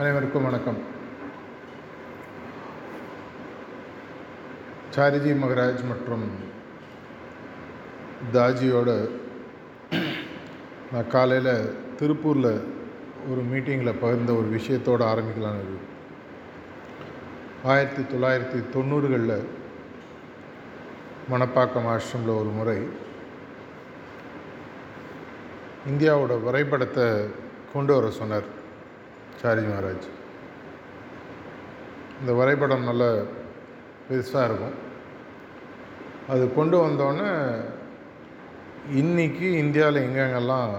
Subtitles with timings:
[0.00, 0.76] அனைவருக்கும் வணக்கம்.
[4.94, 6.26] சாரிஜி மகராஜ் மற்றும்
[8.34, 8.90] தாஜியோட
[10.92, 11.50] நான் காலையில்
[12.00, 12.52] திருப்பூரில்
[13.30, 15.78] ஒரு மீட்டிங்கில் பகிர்ந்த ஒரு விஷயத்தோடு ஆரம்பிக்கலான்னு இது
[17.72, 19.48] ஆயிரத்தி தொள்ளாயிரத்தி தொண்ணூறுகளில்
[21.32, 22.78] மணப்பாக்கம் ஆசிரமில் ஒரு முறை
[25.92, 27.08] இந்தியாவோட வரைபடத்தை
[27.74, 28.48] கொண்டு வர சொன்னார்.
[29.40, 30.06] சாரி மகாராஜ்.
[32.20, 33.04] இந்த வரைபடம் நல்ல
[34.06, 34.76] பெருசாக இருக்கும்.
[36.32, 37.28] அது கொண்டு வந்தோடனே
[39.00, 40.72] இன்றைக்கி இந்தியாவில் எங்கெங்கெல்லாம்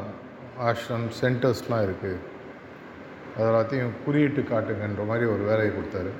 [0.70, 2.20] ஆஷ்ரம் சென்டர்ஸ்லாம் இருக்குது
[3.36, 6.12] அது எல்லாத்தையும் குறியிட்டு காட்டுங்கன்ற மாதிரி ஒரு வேலையை கொடுத்தாரு.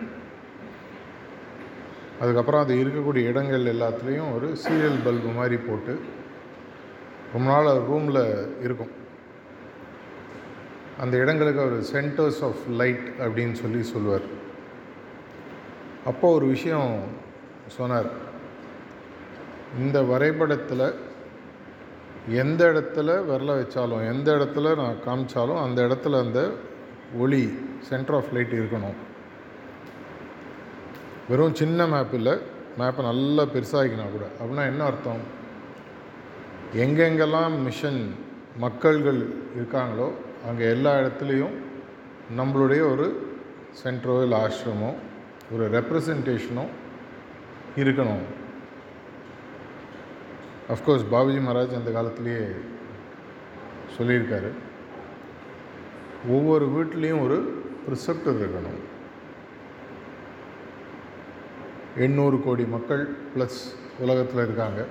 [2.22, 5.94] அதுக்கப்புறம் அது இருக்கக்கூடிய இடங்கள் எல்லாத்துலேயும் ஒரு சீரியல் பல்பு மாதிரி போட்டு
[7.34, 8.24] ரொம்ப நாள் ரூமில்
[8.68, 8.94] இருக்கும்.
[11.00, 14.22] அந்த இடங்களுக்கு அவர் சென்டர்ஸ் ஆஃப் லைட் அப்படின்னு சொல்லி சொல்லுவார்.
[16.06, 17.00] அப்போ ஒரு விஷயம்
[17.68, 18.10] சொன்னார்.
[19.80, 20.94] இந்த வரைபடத்தில்
[22.30, 26.52] எந்த இடத்துல விரல வச்சாலும் எந்த இடத்துல நான் காமிச்சாலும் அந்த இடத்துல அந்த
[27.18, 28.94] ஒளி சென்டர் ஆஃப் லைட் இருக்கணும்.
[31.30, 32.34] வெறும் சின்ன மேப் இல்லை
[32.80, 34.26] மேப்பை நல்லா பெருசாகிக்கணும் கூட.
[34.40, 35.38] அப்படின்னா என்ன அர்த்தம்?
[36.76, 38.16] எங்கெங்கெல்லாம் மிஷன்
[38.62, 39.26] மக்கள்கள்
[39.58, 40.12] இருக்காங்களோ
[40.48, 41.56] அங்கே எல்லா இடத்துலையும்
[42.38, 43.06] நம்மளுடைய ஒரு
[43.84, 44.94] சென்ட்ரோ இல்லை ஆசிரமோ
[45.52, 46.66] ஒரு ரெப்ரசன்டேஷனோ
[47.76, 48.24] இருக்கணும்.
[50.74, 52.44] அஃப்கோர்ஸ் பாபுஜி மகாராஜ் அந்த காலத்திலேயே
[53.98, 54.52] சொல்லியிருக்காரு.
[56.28, 57.38] ஒவ்வொரு வீட்லேயும் ஒரு
[57.88, 58.80] ப்ரிசெப்டர் இருக்கணும்.
[61.96, 63.60] எண்ணூறு கோடி மக்கள் ப்ளஸ்
[64.00, 64.86] உலகத்தில் இருக்காங்க.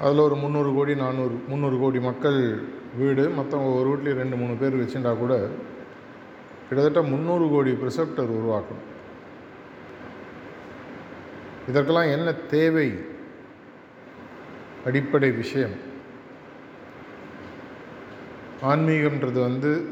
[0.00, 2.62] அதில் ஒரு முந்நூறு கோடி நானூறு முந்நூறு கோடி மக்கள்
[2.98, 3.28] வீடு.
[3.28, 5.48] மற்றவங்க ஒரு வீட்லேயும் ரெண்டு மூணு பேர் வச்சுட்டா கூட
[6.68, 8.84] கிட்டத்தட்ட முந்நூறு கோடி ப்ரிசெப்டர் உருவாக்கணும்.
[11.68, 12.92] இதற்கெல்லாம் என்ன தேவை?
[14.84, 15.92] அடிப்படை விஷயம்.
[18.62, 19.88] ஆன்மீகம்ன்றது வந்து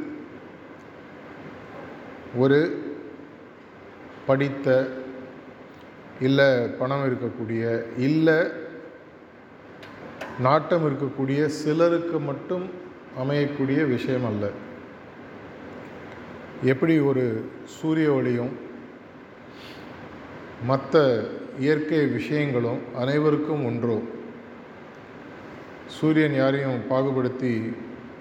[2.36, 2.90] ஒரு
[4.26, 4.88] படித்த
[6.20, 8.61] இல்லை பணம் இருக்கக்கூடிய இல்லை
[10.42, 12.66] நாட்டம் இருக்கக்கூடிய சிலருக்கு மட்டும்
[13.19, 14.44] அமையக்கூடிய விஷயம் அல்ல
[16.64, 17.25] எப்படி ஒரு
[17.80, 18.52] சூரிய ஒளியும்
[20.66, 20.97] மற்ற
[21.58, 23.97] இயற்கை விஷயங்களும் அனைவருக்கும் ஒன்றோ?
[25.86, 27.50] சூரியன் யாரையும் பாகுபடுத்தி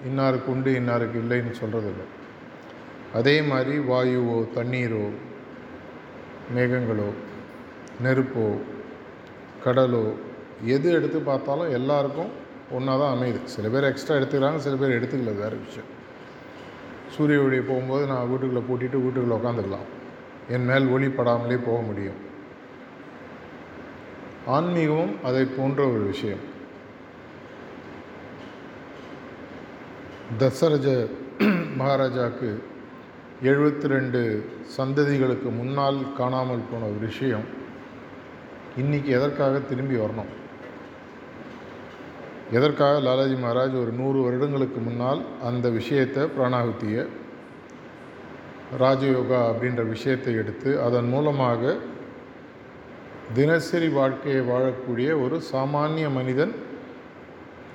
[0.06, 2.06] இன்னாருக்கு உண்டு இன்னாருக்கு இல்லைன்னு சொல்கிறதில்லை
[3.14, 5.04] அதே மாதிரி வாயுவோ தண்ணீரோ
[6.54, 7.08] மேகங்களோ
[8.02, 8.46] நெருப்போ
[9.64, 10.04] கடலோ
[10.64, 12.30] எது எடுத்து பார்த்தாலும் எல்லாருக்கும்
[12.70, 13.44] ஒன்றா தான் அமையுது.
[13.44, 15.90] சில பேர் எக்ஸ்ட்ரா எடுத்துக்கிறாங்க சில பேர் எடுத்துக்கல வேறு விஷயம்.
[17.14, 19.88] சூரிய ஒளி போகும்போது நான் வீட்டுக்குள்ளே பூட்டிட்டு வீட்டுக்குள்ளே உட்காந்துக்கலாம்
[20.48, 22.20] என் மேல் ஒளி படாமலே போக முடியும்.
[24.46, 26.42] ஆன்மீகமும் அதை போன்ற ஒரு விஷயம்.
[30.38, 31.08] தசரஜ
[31.76, 32.62] மகாராஜாவுக்கு
[33.42, 37.44] எழுபத்தி ரெண்டு சந்ததிகளுக்கு முன்னால் காணாமல் போன ஒரு விஷயம்.
[38.80, 40.30] இன்றைக்கி எதற்காக திரும்பி வரணும்?
[42.52, 47.04] எதற்காக லாலாஜி மகாராஜ் ஒரு நூறு வருடங்களுக்கு முன்னால் அந்த விஷயத்தை பிராணாகுத்திய
[48.80, 51.72] ராஜயோகா அப்படின்ற விஷயத்தை எடுத்து அதன் மூலமாக
[53.34, 56.54] தினசரி வாழ்க்கையை வாழக்கூடிய ஒரு சாமானிய மனிதன்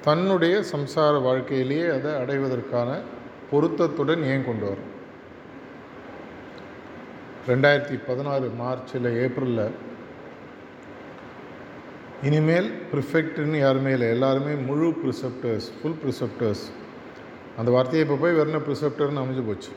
[0.06, 2.90] தன்னுடைய சம்சார வாழ்க்கையிலேயே அதை அடைவதற்கான
[3.52, 4.94] பொருத்தத்துடன் ஏன் கொண்டு வரும்
[7.48, 9.76] ரெண்டாயிரத்தி பதினாறு மார்ச்சில் ஏப்ரலில்
[12.26, 14.08] இனிமேல் ப்ரிஃபெக்ட்னு யாருமே இல்லை.
[14.16, 16.64] எல்லாருமே முழு ப்ரிசெப்டர்ஸ் ஃபுல் ப்ரிசெப்டர்ஸ்
[17.58, 19.72] அந்த வார்த்தையை இப்போ போய் வெறும் ப்ரிசெப்டர்னு அமைஞ்சு போச்சு.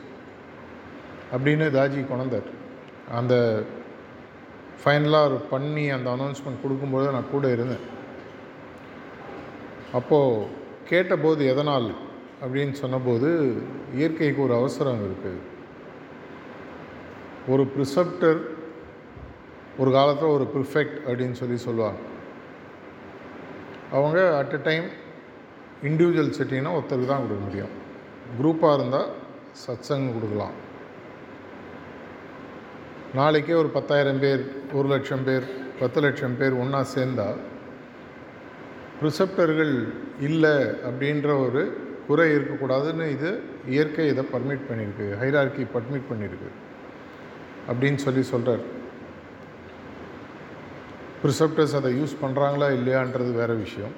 [1.33, 2.49] அப்படின்னு தாஜி கொண்டார்
[3.19, 3.63] அந்த
[4.83, 7.85] ஃபைனலாக பண்ணி அந்த அனௌன்ஸ்மெண்ட் கொடுக்கும்போது நான் கூட இருந்தேன்.
[9.99, 10.47] அப்போது
[10.89, 11.89] கேட்டபோது எதனால்
[12.43, 13.29] அப்படின்னு சொன்னபோது
[13.97, 15.41] இயற்கைக்கு ஒரு அவசரம் இருக்குது
[17.53, 18.39] ஒரு ப்ரிசெப்டர்
[19.79, 21.99] ஒரு காலத்தில் ஒரு ப்ரிஃபெக்ட் அப்படின்னு சொல்லி சொல்லுவாங்க.
[23.91, 24.85] அவங்க அட் எ டைம்
[25.83, 27.73] இண்டிவிஜுவல் செட்டிங்னா ஒருத்தருக்கு தான் கொடுக்க முடியும்.
[28.37, 29.09] குரூப்பாக இருந்தால்
[29.65, 30.55] சத்சங் கொடுக்கலாம்.
[33.13, 34.43] நாளைக்கே ஒரு பத்தாயிரம் பேர்
[34.73, 35.45] ஒரு லட்சம் பேர்
[35.79, 37.39] பத்து லட்சம் பேர் ஒன்றா சேர்ந்தால்
[38.99, 39.73] ப்ரிசெப்டர்கள்
[40.19, 40.55] இல்லை
[40.87, 41.61] அப்படின்ற ஒரு
[42.07, 43.29] குறை இருக்கக்கூடாதுன்னு இது
[43.67, 46.49] இயற்கை இதை பர்மிட் பண்ணியிருக்கு ஹைரார்கி பர்மிட் பண்ணியிருக்கு
[47.69, 48.63] அப்படின்னு சொல்லி சொல்கிறார்
[51.21, 53.95] ப்ரிசெப்டர்ஸ் அதை யூஸ் பண்ணுறாங்களா இல்லையான்றது வேறு விஷயம்.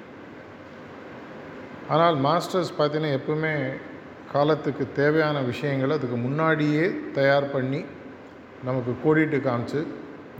[1.94, 3.52] ஆனால் மாஸ்டர்ஸ் பார்த்தீங்கன்னா எப்பவுமே
[4.32, 6.84] காலத்துக்கு தேவையான விஷயங்களை அதுக்கு முன்னாடியே
[7.18, 7.80] தயார் பண்ணி
[8.68, 9.80] நமக்கு கோடிட்டு காமிச்சு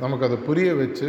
[0.02, 1.08] நமக்கு அதை புரிய வச்சு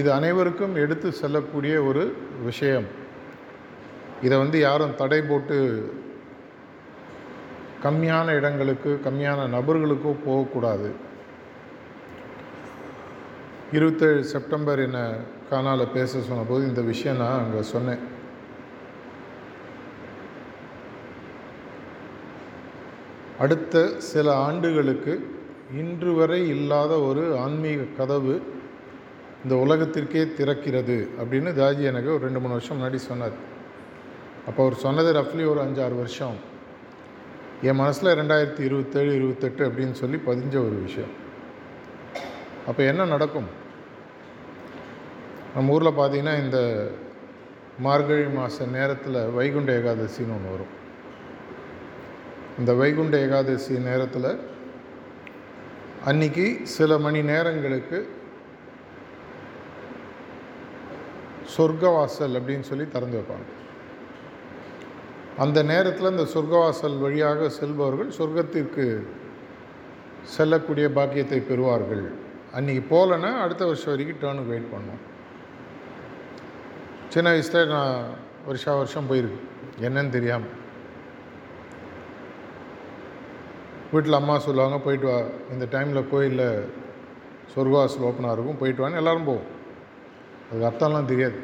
[0.00, 2.02] இது அனைவருக்கும் எடுத்து செல்லக்கூடிய ஒரு
[2.48, 2.88] விஷயம்.
[4.26, 5.56] இதை வந்து யாரும் தடை போட்டு
[7.84, 10.88] கம்மியான இடங்களுக்கு கம்மியான நபர்களுக்கோ போகக்கூடாது.
[13.76, 15.02] இருபத்தேழு செப்டம்பர் என்னை
[15.50, 18.00] காணால் பேச சொன்னபோது இந்த விஷயம் நான் அங்கே சொன்னேன்.
[23.38, 25.12] அடுத்த சில ஆண்டுகளுக்கு
[25.82, 28.34] இன்று வரை இல்லாத ஒரு ஆன்மீக கதவு
[29.42, 33.36] இந்த உலகத்திற்கே திறக்கிறது அப்படின்னு தாஜி எனக்கு ஒரு ரெண்டு மூணு வருஷம் முன்னாடி சொன்னார்.
[34.48, 36.36] அப்போ அவர் சொன்னது ரஃப்லி ஒரு அஞ்சாறு வருஷம்.
[37.62, 41.26] என் மனசில் ரெண்டாயிரத்தி இருபத்தேழு இருபத்தெட்டு அப்படின்னு சொல்லி பதிஞ்ச ஒரு விஷயம்.
[42.68, 43.48] அப்போ என்ன நடக்கும்?
[45.54, 46.58] நம்ம ஊரில் பார்த்தீங்கன்னா இந்த
[47.86, 50.74] மார்கழி மாத நேரத்தில் வைகுண்ட ஏகாதசின்னு ஒன்று வரும்.
[52.58, 54.30] இந்த வைகுண்ட ஏகாதசி நேரத்தில்
[56.04, 57.98] அன்னைக்கு சில மணி நேரங்களுக்கு
[61.56, 63.48] சொர்க்கவாசல் அப்படின்னு சொல்லி திறந்து வைப்பாங்க.
[65.44, 68.86] அந்த நேரத்தில் இந்த சொர்க்கவாசல் வழியாக செல்பவர்கள் சொர்க்கத்திற்கு
[70.36, 72.06] செல்லக்கூடிய பாக்கியத்தை பெறுவார்கள்.
[72.56, 75.02] அன்றைக்கி போகலன்னா அடுத்த வருஷம் வரைக்கும் டேர்னுக்கு வெயிட் பண்ணோம்
[77.08, 77.94] சின்ன வயசில் நான்
[78.46, 79.40] வருஷா வருஷம் போயிருக்கு.
[79.80, 80.54] என்னன்னு தெரியாமல்
[83.92, 85.18] வீட்டில் அம்மா சொல்லுவாங்க போயிட்டு வா.
[85.52, 86.48] இந்த டைமில் கோயிலில்
[87.52, 88.60] சொர்க்கவாசல் ஓப்பனாக இருக்கும்.
[88.60, 89.48] போயிட்டு வான்னு எல்லோரும் போவோம்.
[90.48, 91.38] அதுக்கு அர்த்தம்லாம் தெரியாது.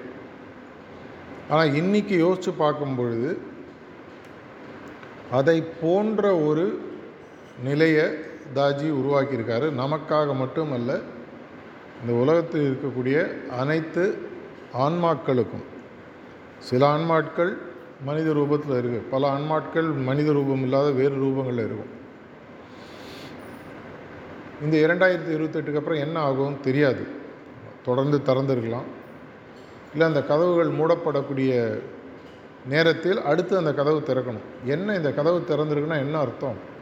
[1.51, 3.31] ஆனால் இன்றைக்கி யோசித்து பார்க்கும் பொழுது
[5.31, 6.65] அதை போன்ற ஒரு
[7.65, 8.07] நிலையை
[8.55, 9.73] தாஜி உருவாக்கியிருக்காரு.
[9.73, 11.01] நமக்காக மட்டுமல்ல
[12.01, 14.19] இந்த உலகத்தில் இருக்கக்கூடிய அனைத்து
[14.79, 15.65] ஆன்மாக்களுக்கும்
[16.59, 17.57] சில ஆன்மாட்கள்
[18.05, 22.03] மனித ரூபத்தில் இருக்குது பல ஆன்மாட்கள் மனித ரூபம் இல்லாத வேறு ரூபங்களில் இருக்கும்.
[24.63, 27.07] இந்த இரண்டாயிரத்தி இருபத்தெட்டுக்கு அப்புறம் என்ன ஆகும் தெரியாது.
[27.85, 28.87] தொடர்ந்து திறந்துருக்கலாம்.
[29.93, 31.81] இல்லை அந்த கதவுகள் மூடப்படக்கூடிய
[32.69, 34.45] நேரத்தில் அடுத்து அந்த கதவு திறக்கணும்.
[34.65, 36.73] என்ன இந்த கதவு திறந்துருக்குன்னா என்ன அர்த்தம்?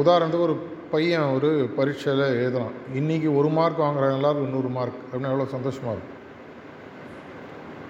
[0.00, 0.56] உதாரணத்துக்கு ஒரு
[0.92, 6.18] பையன் ஒரு பரீட்சையில் எழுதலாம் இன்றைக்கி ஒரு மார்க் வாங்குறாங்க எல்லாருக்கும் நூறு மார்க் அப்படின்னா எவ்வளோ சந்தோஷமாக இருக்கும்.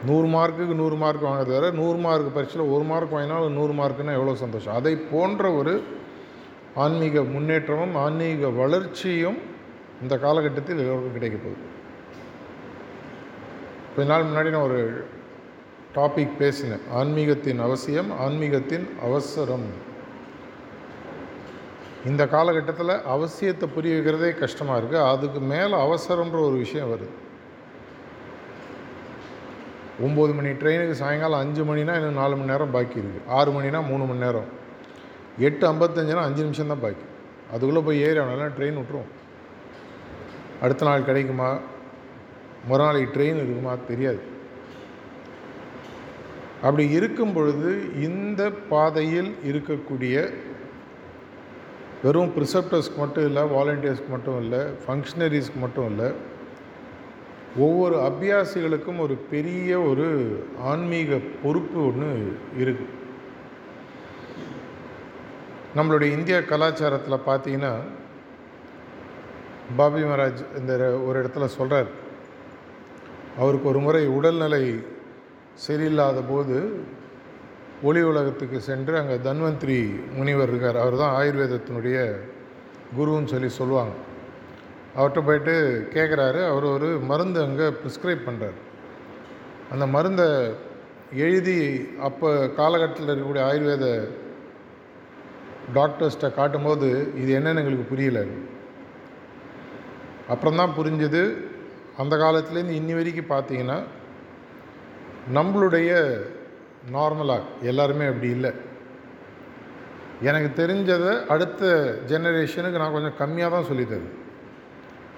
[0.09, 4.35] நூறு மார்க்குக்கு நூறு மார்க் வாங்குறத விட நூறு மார்க் பரீட்சையில் ஒரு மார்க் வாங்கினாலும் நூறு மார்க்குன்னா எவ்வளோ
[4.35, 4.75] சந்தோஷம்.
[4.75, 5.75] அதை போன்ற ஒரு
[6.75, 9.39] ஆன்மீக முன்னேற்றமும் ஆன்மீக வளர்ச்சியும்
[10.03, 11.65] இந்த காலகட்டத்தில் எல்லோருக்கும் கிடைக்க போகுது.
[13.95, 14.83] கொஞ்ச நாள் முன்னாடி நான் ஒரு
[15.95, 16.85] டாபிக் பேசினேன்.
[16.95, 19.67] ஆன்மீகத்தின் அவசியம் ஆன்மீகத்தின் அவசரம்.
[22.11, 27.09] இந்த காலகட்டத்தில் அவசியத்தை புரிய வைக்கிறதே கஷ்டமாக இருக்குது அதுக்கு மேலே அவசரம்ன்ற ஒரு விஷயம் வருது.
[30.07, 34.05] ஒம்பது மணி ட்ரெயினுக்கு சாயங்காலம் அஞ்சு மணினா இன்னும் நாலு மணி நேரம் பாக்கி இருக்குது ஆறு மணினா மூணு
[34.05, 34.49] மணி நேரம்.
[35.39, 37.07] எட்டு ஐம்பத்தஞ்சுனா அஞ்சு நிமிஷம் தான் பாக்கி.
[37.51, 39.11] அதுக்குள்ளே போய் ஏறி அவனால ட்ரெயின் விட்ருவோம்
[40.63, 41.59] அடுத்த நாள் கிடைக்குமா?
[42.69, 43.75] மறுநாளைக்கு ட்ரெயின் இருக்குமா?
[43.89, 44.23] தெரியாது.
[46.63, 50.33] அப்படி இருக்கும் பொழுது இந்த பாதையில் இருக்கக்கூடிய
[52.03, 56.09] வெறும் ப்ரிசப்டர்ஸ்க்கு மட்டும் இல்லை வாலண்டியர்ஸ்க்கு மட்டும் இல்லை ஃபங்க்ஷனரிஸ்க்கு மட்டும் இல்லை
[57.59, 60.07] ஒவ்வொரு அபியாசிகளுக்கும் ஒரு பெரிய ஒரு
[60.65, 62.11] ஆன்மீக பொறுப்பு ஒன்று
[62.59, 62.91] இருக்குது
[65.77, 67.73] நம்மளுடைய இந்திய கலாச்சாரத்தில் பார்த்தீங்கன்னா
[69.77, 70.73] பாபி மகாராஜ் இந்த
[71.07, 71.91] ஒரு இடத்துல சொல்கிறார்
[73.39, 74.65] அவருக்கு ஒரு முறை உடல்நிலை
[75.67, 76.57] சரியில்லாத போது
[77.89, 79.77] ஒளி உலகத்துக்கு சென்று அங்கே தன்வந்திரி
[80.17, 80.79] முனிவர் இருக்கார்.
[80.83, 81.97] அவர் தான் ஆயுர்வேதத்தினுடைய
[82.97, 83.95] குருன்னு சொல்லி சொல்லுவாங்க.
[84.97, 85.55] அவர்கிட்ட போயிட்டு
[85.95, 88.59] கேட்குறாரு அவர் ஒரு மருந்து அங்கே ப்ரிஸ்கிரைப் பண்ணுறார்
[89.75, 90.27] அந்த மருந்தை
[91.27, 91.59] எழுதி
[92.09, 93.87] அப்போ காலகட்டத்தில் இருக்கக்கூடிய ஆயுர்வேத
[95.79, 96.91] டாக்டர்ஸ்கிட்ட காட்டும்போது
[97.23, 98.21] இது என்னன்னு எங்களுக்கு புரியல.
[100.33, 101.23] அப்புறம்தான் புரிஞ்சது.
[102.03, 103.79] அந்த காலத்துலேருந்து இன்னி வரைக்கும் பார்த்தீங்கன்னா
[105.37, 105.91] நம்மளுடைய
[106.95, 108.53] நார்மலாக எல்லாருமே அப்படி இல்லை.
[110.29, 111.63] எனக்கு தெரிஞ்சதை அடுத்த
[112.11, 114.09] ஜெனரேஷனுக்கு நான் கொஞ்சம் கம்மியாக தான் சொல்லித்தது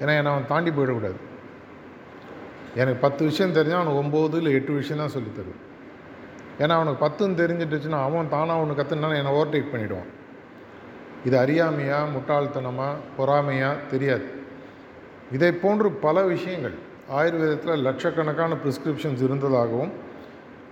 [0.01, 1.19] ஏன்னா என்னை அவன் தாண்டி போயிடக்கூடாது.
[2.81, 5.63] எனக்கு பத்து விஷயம் தெரிஞ்சால் அவனுக்கு ஒம்பது இல்லை எட்டு விஷயம் தான் சொல்லித்தருவேன்
[6.63, 10.11] ஏன்னா அவனுக்கு பத்துன்னு தெரிஞ்சிட்டுச்சுன்னா அவன் தானாக ஒன்று கற்றுனாலும் என்னை ஓவர்டேக் பண்ணிவிடுவான்
[11.25, 14.27] இது அறியாமையாக முட்டாள்தனமாக பொறாமையாக தெரியாது.
[15.33, 16.75] இதை போன்று பல விஷயங்கள்
[17.19, 19.93] ஆயுர்வேதத்தில் லட்சக்கணக்கான ப்ரிஸ்கிரிப்ஷன்ஸ் இருந்ததாகவும்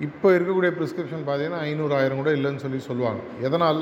[0.07, 3.21] இப்போ இருக்கக்கூடிய ப்ரிஸ்கிரிப்ஷன் பார்த்தீங்கன்னா ஐநூறு ஆயிரம் கூட இல்லைன்னு சொல்லி சொல்லுவாங்க.
[3.47, 3.81] எதனால்?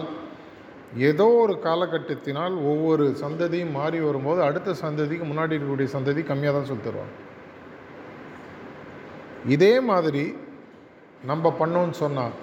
[1.08, 6.84] ஏதோ ஒரு காலகட்டத்தினால் ஒவ்வொரு சந்ததியும் மாறி வரும்போது அடுத்த சந்ததிக்கு முன்னாடி இருக்கக்கூடிய சந்ததி கம்மியாக தான் சொல்லி
[6.86, 7.14] தருவாங்க.
[9.54, 10.24] இதே மாதிரி
[11.30, 12.36] நம்ம பண்ணோன்னு சொன்னால்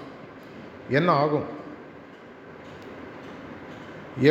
[0.97, 1.47] என்ன ஆகும்?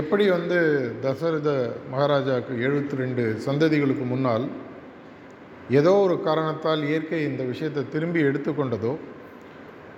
[0.01, 0.59] எப்படி வந்து
[1.03, 1.51] தசரத
[1.93, 4.47] மகாராஜாவுக்கு எழுபத்தி ரெண்டு சந்ததிகளுக்கு முன்னால்
[5.81, 8.93] ஏதோ ஒரு காரணத்தால் இயற்கை இந்த விஷயத்தை திரும்பி எடுத்துக்கொண்டதோ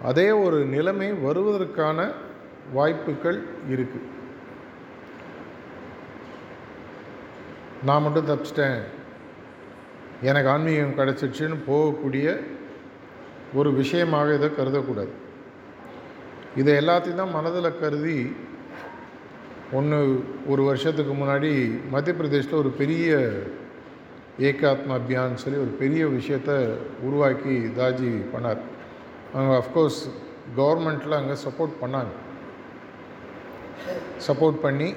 [0.02, 1.99] அதே ஒரு நிலைமை வருவதற்கான
[2.73, 3.38] வாய்ப்புகள்
[3.73, 4.07] இருக்குது
[7.87, 8.78] நான் மட்டும் தப்பிச்சிட்டேன்.
[10.23, 12.26] எனக்கு ஆன்மீகம் கிடச்சிடுச்சுன்னு போகக்கூடிய
[13.55, 15.12] ஒரு விஷயமாக இதை கருதக்கூடாது.
[16.61, 18.19] இதை எல்லாத்தையும் தான் மனதில் கருதி
[19.78, 19.99] ஒன்று
[20.52, 21.52] ஒரு வருஷத்துக்கு முன்னாடி
[21.93, 23.17] மத்திய பிரதேஷில் ஒரு பெரிய
[24.49, 26.57] ஏகாத்மா அபியான் சொல்லி ஒரு பெரிய விஷயத்தை
[27.07, 28.62] உருவாக்கி தாஜி பண்ணார்.
[29.35, 30.00] அவங்க அஃப்கோர்ஸ்
[30.58, 32.12] கவர்மெண்ட்டில் அங்கே சப்போர்ட் பண்ணாங்க.
[34.26, 34.88] சப்போர்ட் பண்ணி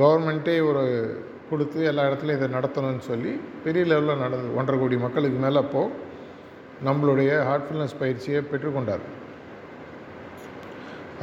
[0.00, 0.84] கவர்மெண்ட்டே ஒரு
[1.50, 3.32] கொடுத்து எல்லா இடத்துலையும் இதை நடத்தணும்னு சொல்லி
[3.64, 4.48] பெரிய லெவலில் நடந்தது.
[4.58, 6.04] ஒன்றரை கோடி மக்களுக்கு மேலே அப்போது
[6.86, 9.04] நம்மளுடைய ஹார்ட்ஃபுல்னஸ் பயிற்சியை பெற்றுக்கொண்டார்.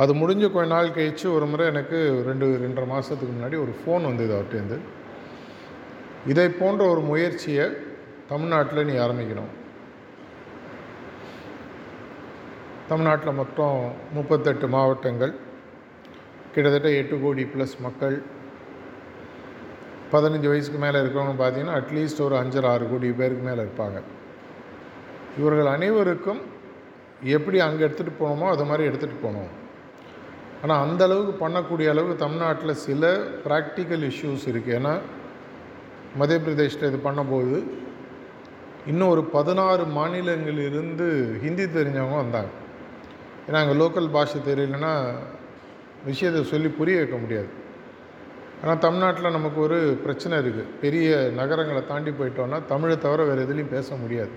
[0.03, 1.97] அது முடிஞ்ச கொஞ்ச நாள் கழித்து ஒரு முறை எனக்கு
[2.29, 4.79] ரெண்டு ரெண்டரை மாதத்துக்கு முன்னாடி ஒரு ஃபோன் வந்தது அவர்கிட்டேருந்து
[6.31, 7.65] இதை போன்ற ஒரு முயற்சியை
[8.31, 9.51] தமிழ்நாட்டில் நீ ஆரம்பிக்கணும்.
[12.93, 13.77] தமிழ்நாட்டில் மொத்தம்
[14.15, 15.31] முப்பத்தெட்டு மாவட்டங்கள்.
[16.53, 18.15] கிட்டத்தட்ட எட்டு கோடி ப்ளஸ் மக்கள்.
[20.11, 23.99] பதினஞ்சு வயசுக்கு மேலே இருக்கிறவங்க பார்த்தீங்கன்னா அட்லீஸ்ட் ஒரு அஞ்சரை ஆறு கோடி பேருக்கு மேலே இருப்பாங்க.
[25.39, 26.41] இவர்கள் அனைவருக்கும்
[27.37, 29.51] எப்படி அங்கே எடுத்துகிட்டு போகணுமோ அது மாதிரி எடுத்துகிட்டு போகணும்
[30.63, 33.13] ஆனால் அந்த அளவுக்கு பண்ணக்கூடிய அளவுக்கு தமிழ்நாட்டில் சில
[33.45, 34.95] ப்ராக்டிக்கல் இஷ்யூஸ் இருக்குது ஏன்னா
[36.21, 37.57] மத்திய பிரதேஷில் இது பண்ணும்போது
[38.91, 41.07] இன்னும் ஒரு பதினாறு மாநிலங்களிலிருந்து
[41.45, 42.51] ஹிந்தி தெரிஞ்சவங்க வந்தாங்க.
[43.47, 44.93] ஏன்னா அங்கே லோக்கல் பாஷை தெரியலன்னா
[46.05, 47.51] விஷயத்தை சொல்லி புரிய வைக்க முடியாது.
[48.61, 53.95] ஆனால் தமிழ்நாட்டில் நமக்கு ஒரு பிரச்சனை இருக்குது பெரிய நகரங்களை தாண்டி போயிட்டோன்னா தமிழை தவிர வேறு எதுலேயும் பேச
[53.95, 54.33] முடியாது.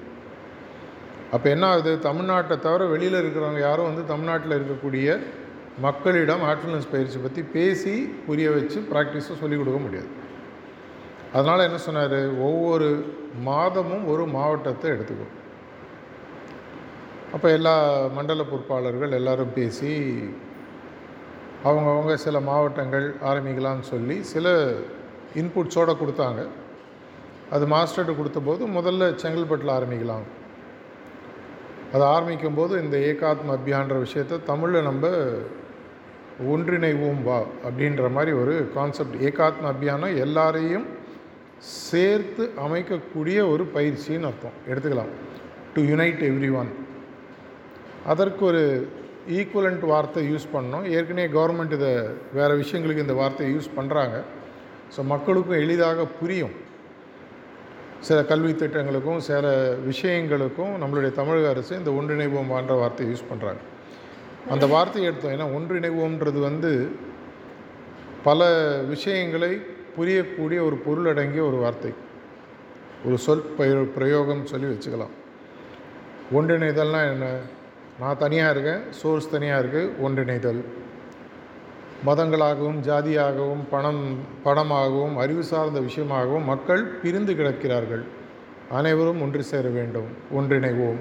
[1.32, 1.92] அப்போ என்ன ஆகுது?
[2.08, 5.18] தமிழ்நாட்டை தவிர வெளியில் இருக்கிறவங்க யாரும் வந்து தமிழ்நாட்டில் இருக்கக்கூடிய
[5.78, 7.94] மக்களிடம் ஆட்ஃபுல்னஸ் பயிற்சி பற்றி பேசி
[8.26, 10.10] புரிய வச்சு ப்ராக்டிஸும் சொல்லிக் கொடுக்க முடியாது.
[11.32, 12.18] அதனால் என்ன சொன்னார்?
[12.38, 12.88] ஒவ்வொரு
[13.48, 15.34] மாதமும் ஒரு மாவட்டத்தை எடுத்துக்கும்
[17.35, 17.75] அப்போ எல்லா
[18.16, 19.92] மண்டல பொறுப்பாளர்கள் எல்லாரும் பேசி
[21.64, 24.47] அவங்கவுங்க சில மாவட்டங்கள் ஆரம்பிக்கலாம்னு சொல்லி சில
[25.40, 26.42] இன்புட்ஸோடு கொடுத்தாங்க.
[27.50, 30.26] அது மாஸ்டர்கிட்ட கொடுத்தபோது முதல்ல செங்கல்பட்டில் ஆரம்பிக்கலாம்
[31.95, 35.11] அது ஆரம்பிக்கும் போது இந்த ஏகாத்ம அபியான்ற விஷயத்தை தமிழில் நம்ம
[36.52, 40.87] ஒன்றிணைவோம் வா அப்படின்ற மாதிரி ஒரு கான்செப்ட் ஏகாத்ம அபியானம் எல்லாரையும்
[41.61, 44.56] சேர்த்து அமைக்கக்கூடிய ஒரு பயிற்சின்னு அர்த்தம்.
[44.71, 45.12] எடுத்துக்கலாம்.
[45.75, 46.73] டு யுனைட் எவ்ரி ஒன்
[48.12, 48.62] அதற்கு ஒரு
[49.38, 50.84] ஈக்குவலண்ட் வார்த்தை யூஸ் பண்ணோம்.
[50.96, 51.90] ஏற்கனவே கவர்மெண்ட் இதை
[52.38, 54.16] வேறு விஷயங்களுக்கு இந்த வார்த்தையை யூஸ் பண்ணுறாங்க
[54.94, 56.54] ஸோ மக்களுக்கும் எளிதாக புரியும்.
[58.08, 59.46] சில கல்வி திட்டங்களுக்கும் சில
[59.88, 63.62] விஷயங்களுக்கும் நம்மளுடைய தமிழக அரசு இந்த ஒன்றிணைவோம் என்ற வார்த்தையை யூஸ் பண்ணுறாங்க
[64.54, 65.34] அந்த வார்த்தையை எடுத்தோம்.
[65.36, 66.70] ஏன்னா ஒன்றிணைவோம்ன்றது வந்து
[68.28, 68.48] பல
[68.92, 69.50] விஷயங்களை
[69.96, 71.92] புரியக்கூடிய ஒரு பொருள் அடங்கிய ஒரு வார்த்தை.
[73.06, 73.44] ஒரு சொல்
[73.96, 75.14] பிரயோகம் சொல்லி வச்சுக்கலாம்.
[76.38, 77.26] ஒன்றிணைதல்னால் என்ன?
[78.00, 80.61] நான் தனியாக இருக்கேன் சோர்ஸ் தனியாக இருக்குது ஒன்றிணைதல்.
[82.07, 84.03] மதங்களாகவும் ஜாதியாகவும் பணம்
[84.47, 88.03] பணமாகவும் அறிவு சார்ந்த விஷயமாகவும் மக்கள் பிரிந்து கிடக்கிறார்கள்.
[88.79, 91.00] அனைவரும் ஒன்று சேர வேண்டும் ஒன்றிணைவோம்.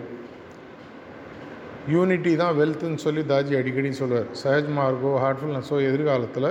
[1.96, 4.30] யூனிட்டி தான் வெல்த்துன்னு சொல்லி தாஜி அடிக்கடி சொல்வார்.
[4.44, 6.50] சஹஜ் மார்க்கோ ஹார்ட்ஃபுல்னஸோ எதிர்காலத்தில்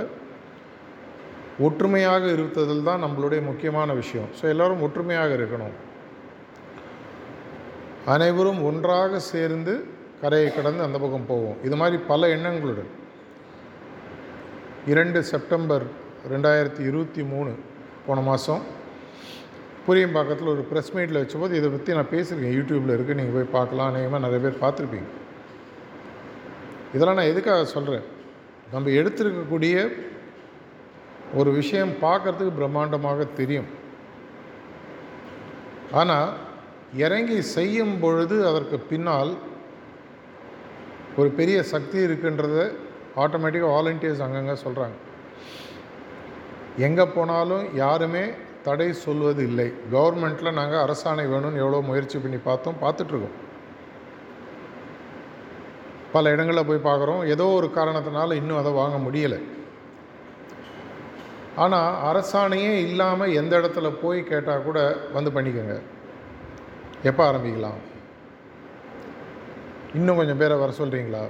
[1.65, 4.29] ஒற்றுமையாக இருப்பதில் தான் நம்மளுடைய முக்கியமான விஷயம்.
[4.37, 5.75] ஸோ எல்லோரும் ஒற்றுமையாக இருக்கணும்.
[8.13, 9.75] அனைவரும் ஒன்றாக சேர்ந்து
[10.21, 11.57] கரையை கடந்து அந்த பக்கம் போவோம்.
[11.67, 12.91] இது மாதிரி பல எண்ணங்களுடன்
[14.91, 15.85] இரண்டு செப்டம்பர்
[16.33, 17.51] ரெண்டாயிரத்தி இருபத்தி மூணு
[18.07, 18.63] போன மாதம்
[19.85, 22.55] புரியம்பாக்கத்தில் ஒரு ப்ரெஸ் மீட்டில் வச்சபோது இதை பற்றி நான் பேசியிருக்கேன்.
[22.57, 23.89] யூடியூப்பில் இருக்குது நீங்கள் போய் பார்க்கலாம்.
[23.91, 25.09] அநேகமாக நிறைய பேர் பார்த்துருப்பீங்க.
[26.95, 28.05] இதெல்லாம் நான் எதுக்காக சொல்கிறேன்
[28.73, 29.75] நம்ம எடுத்திருக்கக்கூடிய
[31.39, 33.69] ஒரு விஷயம் பார்க்குறதுக்கு பிரம்மாண்டமாக தெரியும்.
[36.01, 36.29] ஆனால்
[37.05, 39.31] இறங்கி செய்யும் பொழுது அதற்கு பின்னால்
[41.19, 42.57] ஒரு பெரிய சக்தி இருக்குன்றத
[43.23, 44.97] ஆட்டோமேட்டிக்காக வாலண்டியர்ஸ் அங்கங்கே சொல்கிறாங்க
[46.87, 48.23] எங்கே போனாலும் யாருமே
[48.65, 49.67] தடை சொல்வது இல்லை.
[49.93, 53.35] கவர்மெண்ட்டில் நாங்கள் அரசாணை வேணும்னு எவ்வளோ முயற்சி பண்ணி பார்த்தோம் பார்த்துட்ருக்கோம்
[56.15, 57.21] பல இடங்களில் போய் பார்க்குறோம்.
[57.33, 59.39] ஏதோ ஒரு காரணத்தினால இன்னும் அதை வாங்க முடியலை.
[61.63, 64.79] ஆனால் அரசாணையே இல்லாமல் எந்த இடத்துல போய் கேட்டால் கூட
[65.17, 65.75] வந்து பண்ணிக்கோங்க.
[67.09, 67.79] எப்போ ஆரம்பிக்கலாம்?
[69.97, 71.23] இன்னும் கொஞ்சம் பேரை வர சொல்கிறீங்களா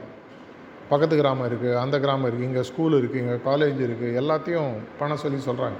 [0.91, 5.39] பக்கத்து கிராமம் இருக்குது அந்த கிராமம் இருக்குது இங்கே ஸ்கூல் இருக்குது இங்கே காலேஜ் இருக்குது எல்லாத்தையும் பணம் சொல்லி
[5.49, 5.79] சொல்கிறாங்க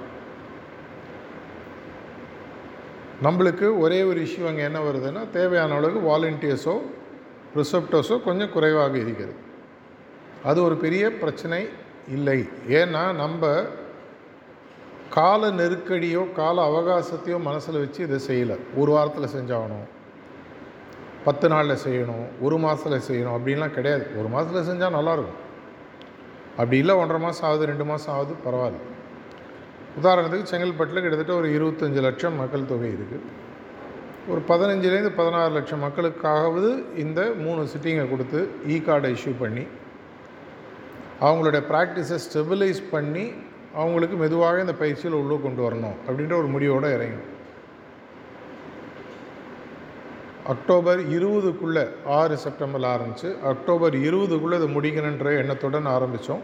[3.25, 6.75] நம்மளுக்கு ஒரே ஒரு இஷ்யூ அங்கே என்ன வருதுன்னா தேவையான அளவுக்கு வாலண்டியர்ஸோ
[7.59, 9.35] ரிசப்டர்ஸோ கொஞ்சம் குறைவாக இருக்கிறது.
[10.49, 11.59] அது ஒரு பெரிய பிரச்சனை
[12.15, 12.39] இல்லை.
[12.79, 13.51] ஏன்னா நம்ம
[15.17, 18.57] கால நெருக்கடியோ கால அவகாசத்தையோ மனசில் வச்சு இதை செய்யலை.
[18.81, 19.85] ஒரு வாரத்தில் செஞ்சாகணும்.
[21.25, 24.05] பத்து நாளில் செய்யணும் ஒரு மாதத்தில் செய்யணும் அப்படின்லாம் கிடையாது.
[24.19, 25.39] ஒரு மாதத்தில் செஞ்சால் நல்லாயிருக்கும்.
[26.57, 28.81] அப்படி இல்லை ஒன்றரை மாதம் ஆகுது ரெண்டு மாதம் ஆகுது பரவாயில்ல.
[29.99, 33.27] உதாரணத்துக்கு செங்கல்பட்டில் கிட்டத்தட்ட ஒரு இருபத்தஞ்சி லட்சம் மக்கள் தொகை இருக்குது
[34.31, 39.63] ஒரு பதினஞ்சுலேருந்து பதினாறு லட்சம் மக்களுக்காகவது இந்த மூணு சிட்டிங்கை கொடுத்து இ கார்டை இஷ்யூ பண்ணி
[41.21, 43.25] அவங்களுடைய ப்ராக்டிஸை ஸ்டெபிலைஸ் பண்ணி
[43.73, 47.31] அவங்களுக்கு மெதுவாக இந்த பயிற்சியில் உள்ளே கொண்டு வரணும் அப்படின்ற ஒரு முடிவோடு இறங்கும்
[50.53, 51.83] அக்டோபர் இருபதுக்குள்ளே
[52.17, 56.43] ஆறு செப்டம்பரில் ஆரம்பித்து அக்டோபர் இருபதுக்குள்ளே இதை முடிக்கணுன்ற எண்ணத்துடன் ஆரம்பித்தோம்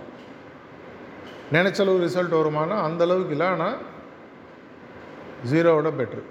[1.56, 2.76] நினச்சளவு ரிசல்ட் வருமானா?
[2.88, 3.78] அந்தளவுக்கு இல்லை ஆனால்
[5.52, 6.22] ஜீரோவோட பெட்ரு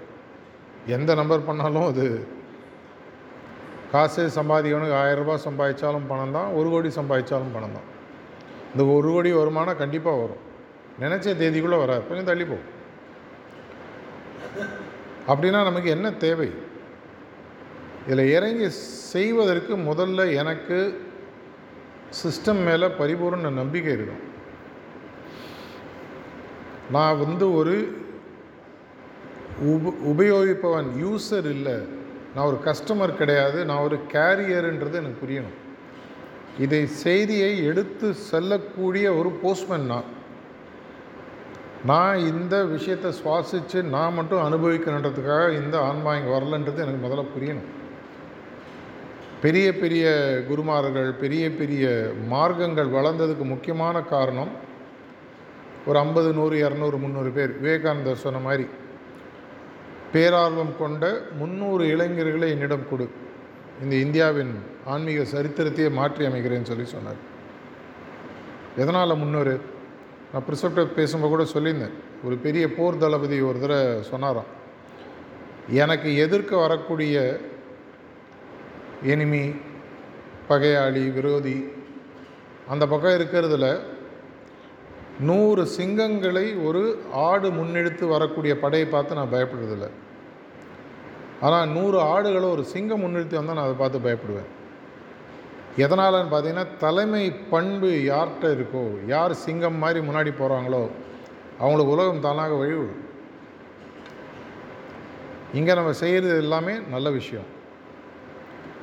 [0.95, 2.05] எந்த நம்பர் பண்ணாலும் அது
[3.93, 7.87] காசு சம்பாதிக்கணுக்கு ஆயரரூபா சம்பாதிச்சாலும் பணம் தான் ஒரு கோடி சம்பாதிச்சாலும் பணம் தான்.
[8.71, 10.43] இந்த ஒரு கோடி வருமானம் கண்டிப்பாக வரும்.
[11.03, 12.03] நினச்ச தேதிக்குள்ளே வராது.
[12.09, 12.69] கொஞ்சம் தள்ளி போகும்
[15.31, 16.49] அப்படின்னா நமக்கு என்ன தேவை?
[18.07, 18.69] இதில் இறங்கி
[19.13, 21.01] செய்வதற்கு முதல்ல எனக்கு
[22.23, 24.29] சிஸ்டம் மேலே பரிபூர்ண நம்பிக்கை இருக்கும்
[26.91, 27.99] நான் வந்து ஒரு
[29.61, 31.75] உப உபயோகிப்பவன் யூஸர் இல்லை.
[32.35, 33.65] நான் ஒரு கஸ்டமர் கிடையாது.
[33.65, 35.57] நான் ஒரு கேரியருன்றது எனக்கு புரியணும்.
[36.59, 40.09] இதை செய்தியை எடுத்து செல்லக்கூடிய ஒரு போஸ்ட்மேன் நான்.
[41.85, 47.69] நான் இந்த விஷயத்தை சுவாசித்து நான் மட்டும் அனுபவிக்கணுன்றதுக்காக இந்த ஆன்மா இங்கே வரலன்றது எனக்கு முதல்ல புரியணும்.
[49.41, 50.05] பெரிய பெரிய
[50.47, 51.85] குருமார்கள் பெரிய பெரிய
[52.33, 54.51] மார்க்கங்கள் வளர்ந்ததுக்கு முக்கியமான காரணம்
[55.85, 57.53] ஒரு ஐம்பது நூறு இரநூறு முந்நூறு பேர்.
[57.59, 58.65] விவேகானந்தர் சொன்ன மாதிரி
[60.13, 61.03] பேரார்வம் கொண்ட
[61.39, 63.09] முந்நூறு இளைஞர்களை என்னிடம் கொடு.
[63.83, 64.53] இந்த இந்தியாவின்
[64.85, 67.19] ஆன்மீக சரித்திரத்தையே மாற்றி அமைக்கிறேன்னு சொல்லி சொன்னார்.
[68.77, 69.53] எதனால் முன்னூறு
[70.33, 71.95] நான் ப்ரிசப்டர் பேசும்போது கூட சொல்லியிருந்தேன்.
[72.23, 74.51] ஒரு பெரிய போர் தளபதி ஒரு தடவை சொன்னாராம்.
[75.69, 77.15] எனக்கு எதிர்க்க வரக்கூடிய
[79.03, 79.43] எனிமி
[80.49, 81.57] பகையாளி விரோதி.
[82.69, 83.67] அந்த பக்கம் இருக்கிறதுல
[85.19, 89.87] நூறு சிங்கங்களை ஒரு ஆடு முன்னெடுத்து வரக்கூடிய படையை பார்த்து நான் பயப்படுறதில்ல.
[91.41, 94.49] ஆனால் நூறு ஆடுகளை ஒரு சிங்கம் முன்னெடுத்து வந்தால் நான் அதை பார்த்து பயப்படுவேன்.
[95.77, 100.83] எதனாலன்னு பார்த்தீங்கன்னா தலைமை பண்பு யார்கிட்ட இருக்கோ யார் சிங்கம் மாதிரி முன்னாடி போகிறாங்களோ
[101.59, 103.01] அவங்களுக்கு உலகம் தானாக வழிவிடும்.
[105.53, 107.49] இங்கே நம்ம செய்கிறது எல்லாமே நல்ல விஷயம்.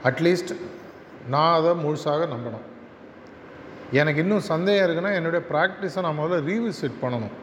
[0.05, 0.53] அட்லீஸ்ட்
[1.29, 2.67] நான் அதை முழுசாக நம்பணும்.
[3.93, 7.35] எனக்கு இன்னும் சந்தேகம் இருக்குன்னா என்னுடைய ப்ராக்டிஸை நான் முதல்ல ரீவிசிட் பண்ணணும்.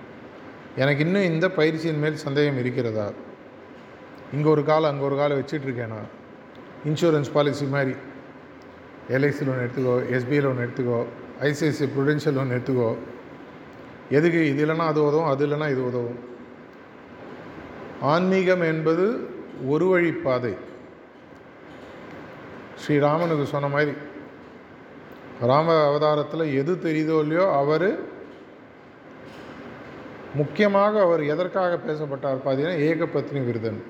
[0.76, 3.12] எனக்கு இன்னும் இந்த பயிற்சியின் மேல் சந்தேகம் இருக்கிறதா?
[4.34, 6.10] இங்கே ஒரு காலம் அங்கே ஒரு காலம் வச்சிட்ருக்கேன் நான்.
[6.86, 7.96] இன்சூரன்ஸ் பாலிசி மாதிரி.
[9.10, 11.06] எல்ஐசி லோன் எடுத்துக்கோ எஸ்பிஐ லோன் எடுத்துக்கோ
[11.41, 12.96] ஐசிஐசிஐ ப்ரூடென்ஷியல் லோன் எடுத்துக்கோ.
[14.10, 16.20] எதுக்கு இது இல்லைன்னா அது உதவும் அது இல்லைன்னா இது உதவும்?
[18.02, 19.30] ஆன்மீகம் என்பது
[19.68, 20.54] ஒரு வழி பாதை.
[22.83, 23.93] ஸ்ரீராமனுக்கு சொன்ன மாதிரி
[25.41, 27.88] ராம அவதாரத்தில் எது தெரியுதோ இல்லையோ அவர்
[30.33, 33.83] முக்கியமாக அவர் எதற்காக பேசப்பட்டார் பார்த்தீங்கன்னா ஏகபத்னி விருதன்.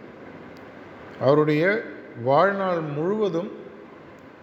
[1.20, 1.64] அவருடைய
[2.24, 3.52] வாழ்நாள் முழுவதும்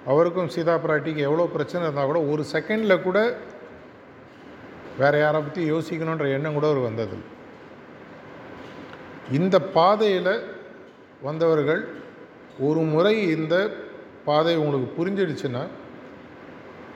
[0.06, 3.18] அவருக்கும் சீதா பிராட்டிக்கு எவ்வளோ பிரச்சனை இருந்தால் கூட ஒரு செகண்டில் கூட
[4.98, 7.16] வேறு யாரை பற்றி யோசிக்கணுன்ற எண்ணம் கூட அவர் வந்தது
[9.30, 10.34] இந்த பாதையில்
[11.22, 11.82] வந்தவர்கள்
[12.58, 13.54] ஒரு முறை இந்த
[14.28, 15.62] பாதை உங்களுக்கு புரிஞ்சிடுச்சுன்னா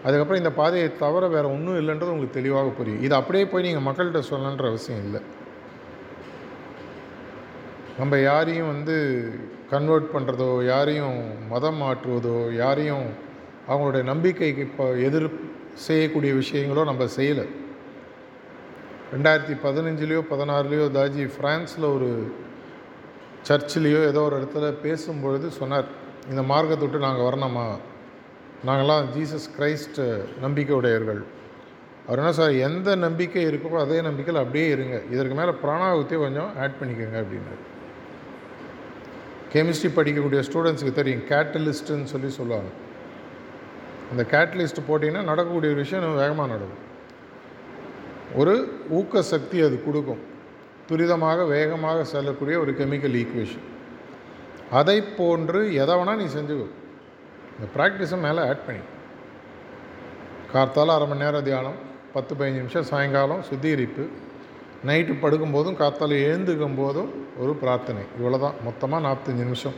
[0.05, 3.03] அதுக்கப்புறம் இந்த பாதையை தவிர வேறு ஒன்றும் இல்லைன்றது உங்களுக்கு தெளிவாக புரியும்.
[3.07, 5.21] இது அப்படியே போய் நீங்கள் மக்கள்கிட்ட சொல்லணுன்ற அவசியம் இல்லை.
[8.01, 8.97] நம்ம யாரையும் வந்து
[9.73, 11.19] கன்வெர்ட் பண்ணுறதோ யாரையும்
[11.53, 13.07] மதம் மாற்றுவதோ யாரையும்
[13.69, 15.29] அவங்களுடைய நம்பிக்கைக்கு இப்போ எதிர்
[15.87, 17.47] செய்யக்கூடிய விஷயங்களோ நம்ம செய்யலை.
[19.15, 22.11] ரெண்டாயிரத்தி பதினஞ்சுலேயோ பதினாறுலேயோ தாஜி ஃப்ரான்ஸில் ஒரு
[23.49, 25.89] சர்ச்சிலேயோ ஏதோ ஒரு இடத்துல பேசும்பொழுது சொன்னார்
[26.31, 27.67] இந்த மார்க்கத்தை விட்டு நாங்கள் வரணுமா
[28.67, 30.01] நாங்கள்லாம் ஜீசஸ் கிரைஸ்ட்
[30.45, 31.23] நம்பிக்கையுடையவர்கள்.
[32.07, 35.03] அவர் என்ன சார் எந்த நம்பிக்கை இருக்கோ அதே நம்பிக்கையில் அப்படியே இருங்க.
[35.11, 37.63] இதற்கு மேலே பிராணாகுத்தியை கொஞ்சம் ஆட் பண்ணிக்கோங்க அப்படின்னாரு.
[39.53, 41.23] கெமிஸ்ட்ரி படிக்கக்கூடிய ஸ்டூடெண்ட்ஸுக்கு தெரியும்.
[41.33, 42.71] கேட்டலிஸ்ட்டுன்னு சொல்லி சொல்லுவாங்க.
[44.11, 46.83] அந்த கேட்டலிஸ்ட் போட்டிங்கன்னா நடக்கக்கூடிய ஒரு விஷயம் இன்னும் வேகமாக நடக்கும்.
[48.35, 48.55] ஒரு
[48.91, 50.23] ஊக்க சக்தி அது கொடுக்கும்.
[50.91, 53.67] துரிதமாக வேகமாக செல்லக்கூடிய ஒரு கெமிக்கல் ஈக்குவேஷன்
[54.71, 56.69] அதை போன்று எதை வேணால் நீ செஞ்சுக்கோ.
[57.57, 58.81] இந்த ப்ராக்டிஸை மேலே ஆட் பண்ணி.
[60.53, 61.75] கார்த்தால அரை மணி நேரம் தியானம்
[62.13, 64.07] பத்து பதினஞ்சு நிமிஷம் சாயங்காலம் சுத்திகரிப்பு.
[64.87, 68.03] நைட்டு படுக்கும்போதும் கார்த்தால எழுந்துக்கும் போதும் ஒரு பிரார்த்தனை.
[68.21, 69.73] இவ்வளோ தான் மொத்தமாக நாற்பத்தஞ்சு நிமிஷம்.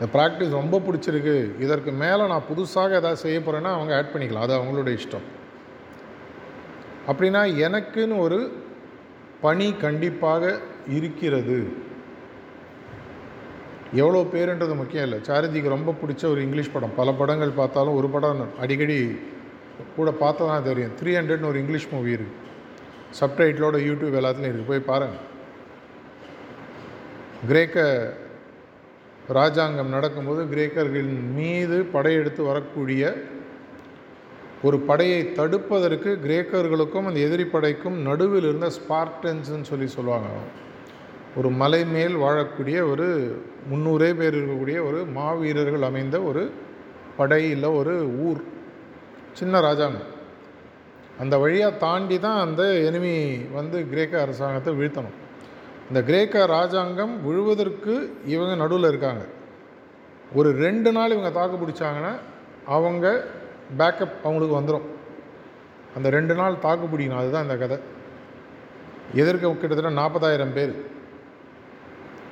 [0.00, 1.60] இந்த ப்ராக்டிஸ் ரொம்ப பிடிச்சிருக்கு.
[1.60, 4.46] இதற்கு மேலே நான் புதுசாக எதாவது செய்ய போகிறேன்னா அவங்க ஆட் பண்ணிக்கலாம்.
[4.46, 5.26] அது அவங்களோட இஷ்டம்.
[7.08, 8.64] அப்படின்னா எனக்குன்னு ஒரு
[9.40, 11.86] பணி கண்டிப்பாக இருக்கிறது.
[14.02, 15.18] எவ்வளோ பேருன்றது முக்கியம் இல்லை.
[15.28, 16.96] சாரதிக்கு ரொம்ப பிடிச்ச ஒரு இங்கிலீஷ் படம்.
[17.00, 18.98] பல படங்கள் பார்த்தாலும் ஒரு படம் அடிக்கடி
[19.96, 22.46] கூட பார்த்தா தான் தெரியும் த்ரீ ஹண்ட்ரட்னு ஒரு இங்கிலீஷ் மூவி இருக்குது
[23.18, 25.26] சப்டைட்டிலோட யூடியூப் எல்லாத்துலேயும் இருக்குது போய் பாருங்கள்
[27.48, 27.86] கிரேக்க
[29.38, 33.12] ராஜாங்கம் நடக்கும்போது கிரேக்கர்களின் மீது படையெடுத்து வரக்கூடிய
[34.62, 40.30] ஒரு படையை தடுப்பதற்கு கிரேக்கர்களுக்கும் அந்த எதிரி படைக்கும் நடுவில் இருந்த ஸ்பார்டன்ஸ்னு சொல்லி சொல்லுவாங்க.
[41.36, 43.06] ஒரு மலை மேல் வாழக்கூடிய ஒரு
[43.72, 46.50] முந்நூறே பேர் இருக்கக்கூடிய ஒரு மாவீரர்கள் அமைந்த ஒரு
[47.16, 48.42] படை இல்லை ஒரு ஊர்
[49.32, 50.16] சின்ன ராஜாங்கம்.
[51.20, 55.16] அந்த வழியாக தாண்டி தான் அந்த எனிமி வந்து கிரேக்க அரசாங்கத்தை வீழ்த்தணும்.
[55.88, 59.26] இந்த கிரேக்க ராஜாங்கம் விழுவதற்கு இவங்க நடுவில் இருக்காங்க.
[60.34, 62.18] ஒரு ரெண்டு நாள் இவங்க தாக்கு பிடிச்சாங்கன்னா
[62.64, 63.24] அவங்க
[63.78, 64.86] பேக்கப் அவங்களுக்கு வந்துடும்
[65.96, 67.78] அந்த ரெண்டு நாள் தாக்கு பிடிக்கணும் அதுதான் இந்த கதை.
[69.14, 70.96] எதிர்க்க கிட்டத்தட்ட நாற்பதாயிரம் பேர்.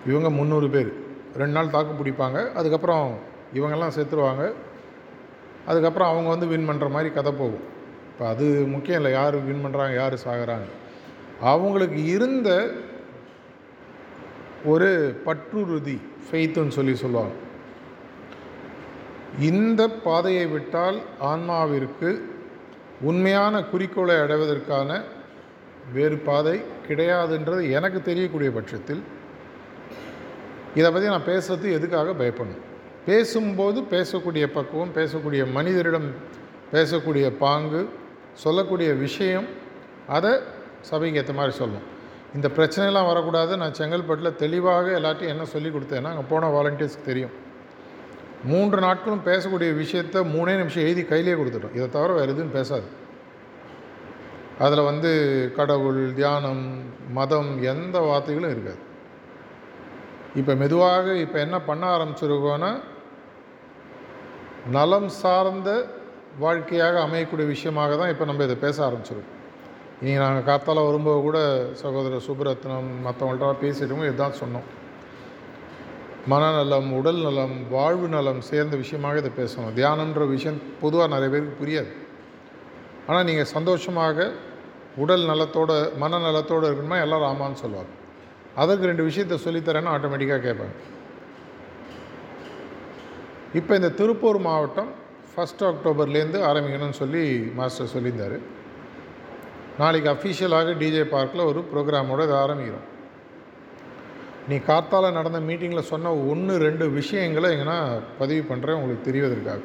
[0.06, 0.92] இவங்க முந்நூறு பேர்.
[1.36, 2.52] ரெண்டு நாள் தாக்கு பிடிப்பாங்க.
[2.52, 3.18] அதுக்கப்புறம்
[3.54, 4.52] இவங்கெல்லாம் செத்துருவாங்க.
[5.66, 7.64] அதுக்கப்புறம் அவங்க வந்து வின் பண்ணுற மாதிரி கதை போகும்.
[8.12, 9.12] இப்போ அது முக்கியம் இல்லை.
[9.12, 10.68] யார் வின் பண்ணுறாங்க யார் சாகிறாங்க.
[11.40, 12.70] அவங்களுக்கு இருந்த
[14.64, 17.32] ஒரு பற்றுறுதி ஃபெய்த்துன்னு சொல்லி சொல்லுவாங்க.
[19.40, 22.20] இந்த பாதையை விட்டால் ஆன்மாவிற்கு
[23.00, 25.02] உண்மையான குறிக்கோளை அடைவதற்கான
[25.92, 29.02] வேறு பாதை கிடையாதுன்றது எனக்கு தெரியக்கூடிய பட்சத்தில்
[30.78, 32.64] இதை பற்றி நான் பேசுறது எதுக்காக பயப்படணும்?
[33.08, 36.08] பேசும்போது பேசக்கூடிய பக்குவம் பேசக்கூடிய மனிதரிடம்
[36.72, 37.82] பேசக்கூடிய பாங்கு
[38.44, 39.46] சொல்லக்கூடிய விஷயம்
[40.16, 40.32] அதை
[40.90, 41.86] சபைக்கு ஏற்ற மாதிரி சொல்லணும்
[42.34, 43.52] இந்த பிரச்சனைலாம் வரக்கூடாது.
[43.56, 47.34] நான் செங்கல்பட்டில் தெளிவாக எல்லாத்தையும் என்ன சொல்லி கொடுத்தேன்னா அங்கே போன வாலண்டியர்ஸ்க்கு தெரியும்.
[48.44, 51.76] மூன்று நாட்களும் பேசக்கூடிய விஷயத்த மூணே நிமிஷம் எழுதி கையிலே கொடுத்துட்டோம்.
[51.78, 52.88] இதை தவிர வேறு எதுவும் பேசாது.
[54.58, 55.10] அதில் வந்து
[55.56, 56.64] கடவுள் தியானம்
[57.12, 58.82] மதம் எந்த வார்த்தைகளும் இருக்காது.
[60.40, 62.70] இப்போ மெதுவாக இப்போ என்ன பண்ண ஆரம்பிச்சிருக்கோன்னா
[64.76, 65.70] நலம் சார்ந்த
[66.42, 69.32] வாழ்க்கையாக அமையக்கூடிய விஷயமாக தான் இப்போ நம்ம இதை பேச ஆரம்பிச்சிருக்கோம்.
[70.02, 71.38] இனி நாங்கள் காத்தால வரும்போது கூட
[71.82, 74.66] சகோதரர் சுப்ரத்னம் மற்றவங்கள்ட்ட பேசிட்டோம் இதுதான் சொன்னோம்.
[76.32, 79.74] மனநலம் உடல் நலம் வாழ்வு நலம் சேர்ந்த விஷயமாக இதை பேசணும்.
[79.78, 81.92] தியானன்ற விஷயம் பொதுவாக நிறைய பேருக்கு புரியாது.
[83.08, 84.32] ஆனால் நீங்கள் சந்தோஷமாக
[85.04, 85.72] உடல் நலத்தோட
[86.02, 86.98] மனநலத்தோடு இருக்கணுமா?
[87.04, 87.92] எல்லோரும் ஆமான்னு சொல்லுவாங்க.
[88.62, 90.76] அதற்கு ரெண்டு விஷயத்த சொல்லித்தரேன்னு ஆட்டோமேட்டிக்காக கேட்பாங்க.
[93.58, 94.90] இப்போ இந்த திருப்பூர் மாவட்டம்
[95.30, 97.22] ஃபஸ்ட் அக்டோபர்லேருந்து ஆரம்பிக்கணும்னு சொல்லி
[97.58, 98.36] மாஸ்டர் சொல்லியிருந்தார்.
[99.80, 102.86] நாளைக்கு அஃபிஷியலாக டிஜே பார்க்கில் ஒரு ப்ரோக்ராமோடு இதை ஆரம்பிக்கிறோம்.
[104.50, 107.78] நீ காத்தால நடந்த மீட்டிங்கில் சொன்ன ஒன்று ரெண்டு விஷயங்களை எங்கன்னா
[108.20, 109.62] பதிவு பண்ணுறேன் உங்களுக்கு தெரிவதற்காக.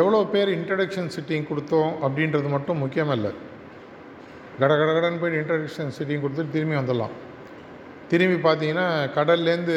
[0.00, 3.28] எவ்வளோ பேர் இன்ட்ரடக்ஷன் சிட்டிங் கொடுத்தோம் அப்படின்றது மட்டும் முக்கியமல்ல.
[4.60, 7.14] கட கட போய் இன்ட்ரடக்ஷன் சிட்டிங் கொடுத்துட்டு திரும்பி வந்துடலாம்.
[8.08, 9.76] திரும்பி பார்த்தீங்கன்னா கடல்லேருந்து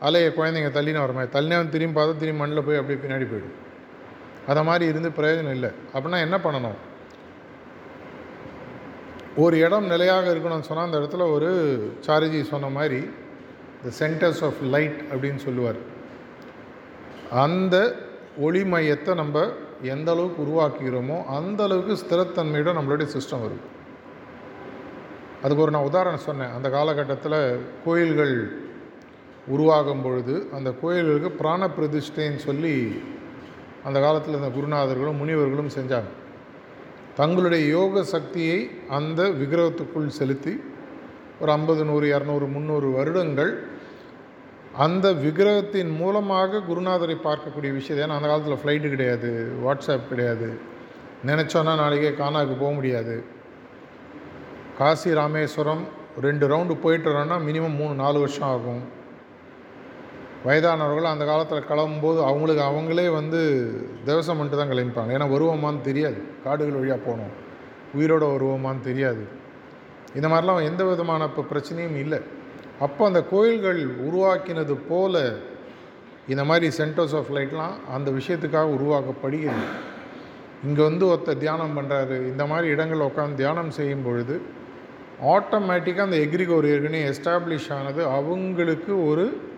[0.00, 3.54] அலைய குழந்தைங்க தள்ளின வர மாதிரி தள்ளினே வந்து திரும்பி பார்த்தா திரும்பி மண்ணில் போய் அப்படியே பின்னாடி போயிடும்.
[4.46, 5.70] அதை மாதிரி இருந்து பிரயோஜனம் இல்லை.
[5.94, 6.78] அப்படின்னா என்ன பண்ணணும்?
[9.36, 11.50] ஒரு இடம் நிலையாக இருக்கணும்னு சொன்னால் அந்த இடத்துல ஒரு
[12.06, 13.10] சாரிஜி சொன்ன மாதிரி
[13.82, 15.76] த சென்டர்ஸ் ஆஃப் லைட் அப்படின்னு சொல்லுவார்.
[17.30, 17.96] அந்த
[18.38, 19.48] ஒளி மையத்தை நம்ம
[19.82, 23.72] எந்த அளவுக்கு உருவாக்குகிறோமோ அந்த அளவுக்கு ஸ்திரத்தன்மையோட நம்மளுடைய சிஸ்டம் வரும்.
[25.42, 26.52] அதுக்கு ஒரு நான் உதாரணம் சொன்னேன்.
[26.52, 28.62] அந்த காலகட்டத்தில் கோயில்கள்
[29.46, 33.02] உருவாகும் பொழுது அந்த கோயில்களுக்கு பிராண பிரதிஷ்டைன்னு சொல்லி
[33.84, 36.10] அந்த காலத்தில் இருந்த குருநாதர்களும் முனிவர்களும் செஞ்சாங்க.
[37.14, 40.60] தங்களுடைய யோக சக்தியை அந்த விக்கிரகத்துக்குள் செலுத்தி
[41.40, 43.72] ஒரு ஐம்பது நூறு இரநூறு முந்நூறு வருடங்கள்
[44.76, 50.58] அந்த விக்கிரகத்தின் மூலமாக குருநாதரை பார்க்கக்கூடிய விஷயம் ஏன்னா அந்த காலத்தில் ஃப்ளைட்டு கிடையாது வாட்ஸ்அப் கிடையாது.
[51.26, 53.24] நினச்சோன்னா நாளைக்கே கானாவுக்கு போக முடியாது.
[54.78, 55.84] காசி ராமேஸ்வரம்
[56.20, 58.82] ரெண்டு ரவுண்டு போயிட்டு வரோன்னா மினிமம் மூணு நாலு வருஷம் ஆகும்.
[60.46, 63.40] வயதானவர்கள் அந்த காலத்தில் கிளம்பும்போது அவங்களுக்கு அவங்களே வந்து
[64.04, 65.14] தேவசம் பண்ணிட்டு தான் கிளம்பிப்பாங்க.
[65.16, 66.22] ஏன்னா வருவோமான்னு தெரியாது.
[66.44, 67.34] காடுகள் வழியாக போனோம்
[67.94, 69.28] உயிரோடு வருவோமான்னு தெரியாது.
[70.14, 72.33] இந்த மாதிரிலாம் எந்த விதமான இப்போ பிரச்சனையும் இல்லை.
[72.80, 75.34] அப்போ அந்த கோயில்கள் உருவாக்கினது போல
[76.28, 79.64] இந்த மாதிரி சென்டர்ஸ் ஆஃப் லைட்லாம் அந்த விஷயத்துக்காக உருவாக்கப்படுகிறது.
[80.64, 84.40] இங்கே வந்து ஒருத்தர் தியானம் பண்ணுறாரு இந்த மாதிரி இடங்களில் உட்காந்து தியானம் செய்யும் பொழுது
[85.22, 89.52] ஆட்டோமேட்டிக்காக அந்த எக்ரிகோர் ஏற்கனவே எஸ்டாப்ளிஷ் ஆனது அவங்களுக்கு ஒரு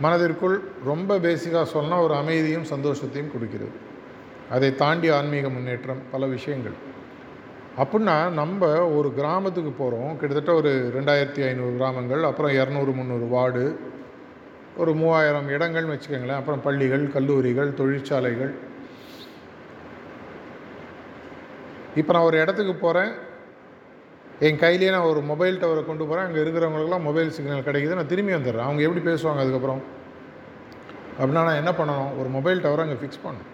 [0.00, 3.72] மனதிற்குள் ரொம்ப பேசிக்காக சொன்னால் ஒரு அமைதியும் சந்தோஷத்தையும் கொடுக்கிறது.
[4.50, 6.74] அதை தாண்டி ஆன்மீக முன்னேற்றம் பல விஷயங்கள்.
[7.80, 13.80] அப்படின்னா நம்ம ஒரு கிராமத்துக்கு போகிறோம் கிட்டத்தட்ட ஒரு ரெண்டாயிரத்தி ஐநூறு கிராமங்கள் அப்புறம் இரநூறு முந்நூறு வார்டு
[14.76, 16.40] ஒரு மூவாயிரம் இடங்கள்னு வச்சுக்கோங்களேன்.
[16.40, 18.54] அப்புறம் பள்ளிகள் கல்லூரிகள் தொழிற்சாலைகள்.
[21.94, 23.12] இப்போ நான் ஒரு இடத்துக்கு போகிறேன்
[24.40, 27.98] என் கையிலேயே நான் ஒரு மொபைல் டவரை கொண்டு போகிறேன் அங்கே இருக்கிறவங்களுக்குலாம் மொபைல் சிக்னல் கிடைக்குது.
[28.00, 28.68] நான் திரும்பி வந்துடுறேன்.
[28.68, 29.82] அவங்க எப்படி பேசுவாங்க அதுக்கப்புறம்?
[31.20, 32.10] அப்படின்னா நான் என்ன பண்ணணும்?
[32.20, 33.52] ஒரு மொபைல் டவரை அங்கே ஃபிக்ஸ் பண்ணணும்.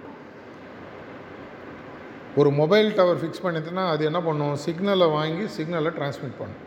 [2.40, 4.55] ஒரு மொபைல் டவர் ஃபிக்ஸ் பண்ணிட்டுனா அது என்ன பண்ணும்?
[4.66, 6.62] சிக்னலை வாங்கி சிக்னலை டிரான்ஸ்மிட் பண்ணும்.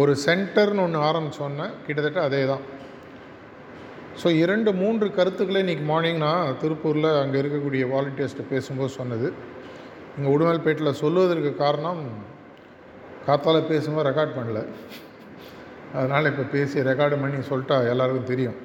[0.00, 2.64] ஒரு சென்டர்னு ஒன்று ஆரம்பித்தோன்னே கிட்டத்தட்ட அதே தான்
[4.20, 9.28] ஸோ இரண்டு மூன்று கருத்துக்களை இன்றைக்கி மார்னிங் நான் திருப்பூரில் அங்கே இருக்கக்கூடிய வாலண்டியர்ஸ்ட்டு பேசும்போது சொன்னது.
[10.16, 12.02] இங்கே உடுமல்பேட்டில் சொல்லுவதற்கு காரணம்
[13.26, 14.60] காத்தால் பேசும்போது ரெக்கார்ட் பண்ணல.
[15.98, 18.58] அதனால் இப்போ பேசி ரெக்கார்டு பண்ணி சொல்லிட்டா எல்லாருக்கும் தெரியும்.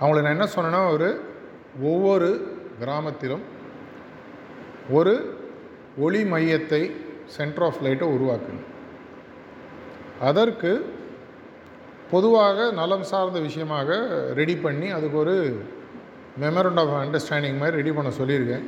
[0.00, 1.08] அவங்கள நான் என்ன சொன்னேன்னா ஒரு
[1.92, 2.28] ஒவ்வொரு
[2.82, 3.44] கிராமத்திலும்
[4.90, 5.14] ஒரு
[5.98, 6.82] ஒளி மையத்தை
[7.36, 8.62] சென்டர் ஆஃப் லைட்டை உருவாக்குங்க.
[10.28, 10.70] அதற்கு
[12.10, 13.96] பொதுவாக நலம் சார்ந்த விஷயமாக
[14.40, 15.36] ரெடி பண்ணி அதுக்கு ஒரு
[16.42, 18.64] மெமரண்ட் ஆஃப் அண்டர்ஸ்டாண்டிங் மாதிரி ரெடி பண்ண சொல்லியிருக்கேன்.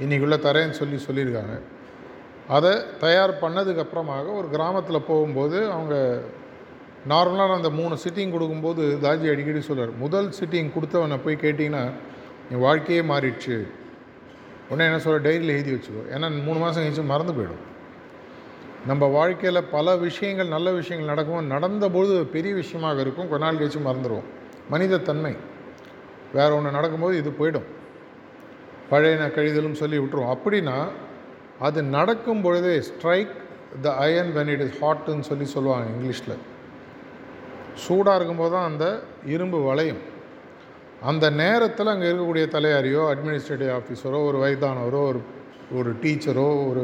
[0.00, 1.56] இன்றைக்குள்ளே தரேன்னு சொல்லி சொல்லியிருக்காங்க.
[2.48, 2.72] அதை
[3.04, 6.20] தயார் பண்ணதுக்கப்புறமாக ஒரு கிராமத்தில் போகும்போது அவங்க
[7.12, 11.84] நார்மலாக அந்த மூணு சிட்டிங் கொடுக்கும்போது தாஜி அடிக்கடி சொல்கிறார் முதல் சிட்டிங் கொடுத்தவனை போய் கேட்டிங்கன்னா
[12.50, 13.56] என் வாழ்க்கையே மாறிடுச்சு.
[14.70, 16.02] உடனே என்ன சொல்ல டைரியில் எழுதி வச்சுக்கோ.
[16.14, 17.62] ஏன்னா மூணு மாதம் கழிச்சு மறந்து போயிடும்.
[18.86, 23.28] நம்ம வாழ்க்கையில் பல விஷயங்கள் நல்ல விஷயங்கள் நடக்கும் நடந்தபோது பெரிய விஷயமாக இருக்கும்.
[23.28, 24.28] கொஞ்ச நாள் கழிச்சு மறந்துடுவோம்
[24.70, 25.36] மனிதத்தன்மை
[26.32, 27.68] வேறு ஒன்று நடக்கும்போது இது போயிடும்.
[28.90, 30.32] பழையன கழிதலும் சொல்லி விட்டுருவோம்.
[30.34, 30.76] அப்படின்னா
[31.58, 33.34] அது நடக்கும் பொழுதே strike
[33.82, 36.40] the iron when it is ஹாட்டுன்னு சொல்லி சொல்லுவாங்க இங்கிலீஷில்.
[37.74, 40.00] சூடாக இருக்கும்போது தான் அந்த இரும்பு வளையும்.
[41.10, 45.20] அந்த நேரத்தில் அங்கே இருக்கக்கூடிய தலையாரியோ அட்மினிஸ்ட்ரேட்டிவ் ஆஃபீஸரோ ஒரு வயதானவரோ ஒரு
[45.78, 46.82] ஒரு டீச்சரோ ஒரு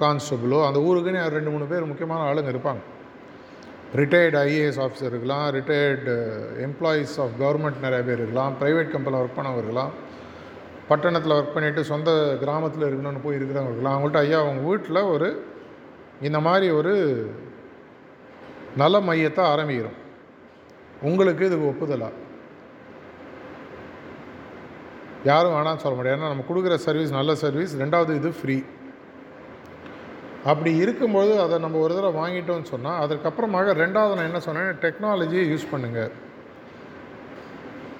[0.00, 2.82] கான்ஸ்டபுளோ அந்த ஊருக்குன்னு ரெண்டு மூணு பேர் முக்கியமான ஆளுங்க இருப்பாங்க.
[4.00, 6.14] ரிட்டையர்டு ஐஏஎஸ் ஆஃபீஸர் இருக்கலாம் ரிட்டையர்டு
[6.66, 9.92] எம்ப்ளாயீஸ் ஆஃப் கவர்மெண்ட் நிறைய பேர் இருக்கலாம் ப்ரைவேட் கம்பெனியில் ஒர்க் பண்ணவங்க இருக்கலாம்.
[10.90, 12.10] பட்டணத்தில் ஒர்க் பண்ணிவிட்டு சொந்த
[12.44, 13.96] கிராமத்தில் இருக்கணும்னு போய் இருக்கிறவங்க இருக்கலாம்.
[13.96, 15.28] அவங்கள்ட்ட ஐயா அவங்க வீட்டில் ஒரு
[16.28, 16.94] இந்த மாதிரி ஒரு
[18.82, 19.98] நல மையத்தை ஆரம்பிக்கிறோம்.
[21.08, 22.18] உங்களுக்கு இது ஒப்புதலாக
[25.30, 26.18] யாரும் வேணாம்னு சொல்ல முடியாது.
[26.18, 28.56] ஏன்னா நம்ம கொடுக்குற சர்வீஸ் நல்ல சர்வீஸ் ரெண்டாவது இது ஃப்ரீ
[30.50, 34.70] அப்படி இருக்கும்போது அதை நம்ம ஒரு தடவை வாங்கிட்டோம்னு சொன்னால் அதுக்கப்புறமாக ரெண்டாவது நான் என்ன சொன்னேன்?
[34.84, 36.12] டெக்னாலஜியை யூஸ் பண்ணுங்கள்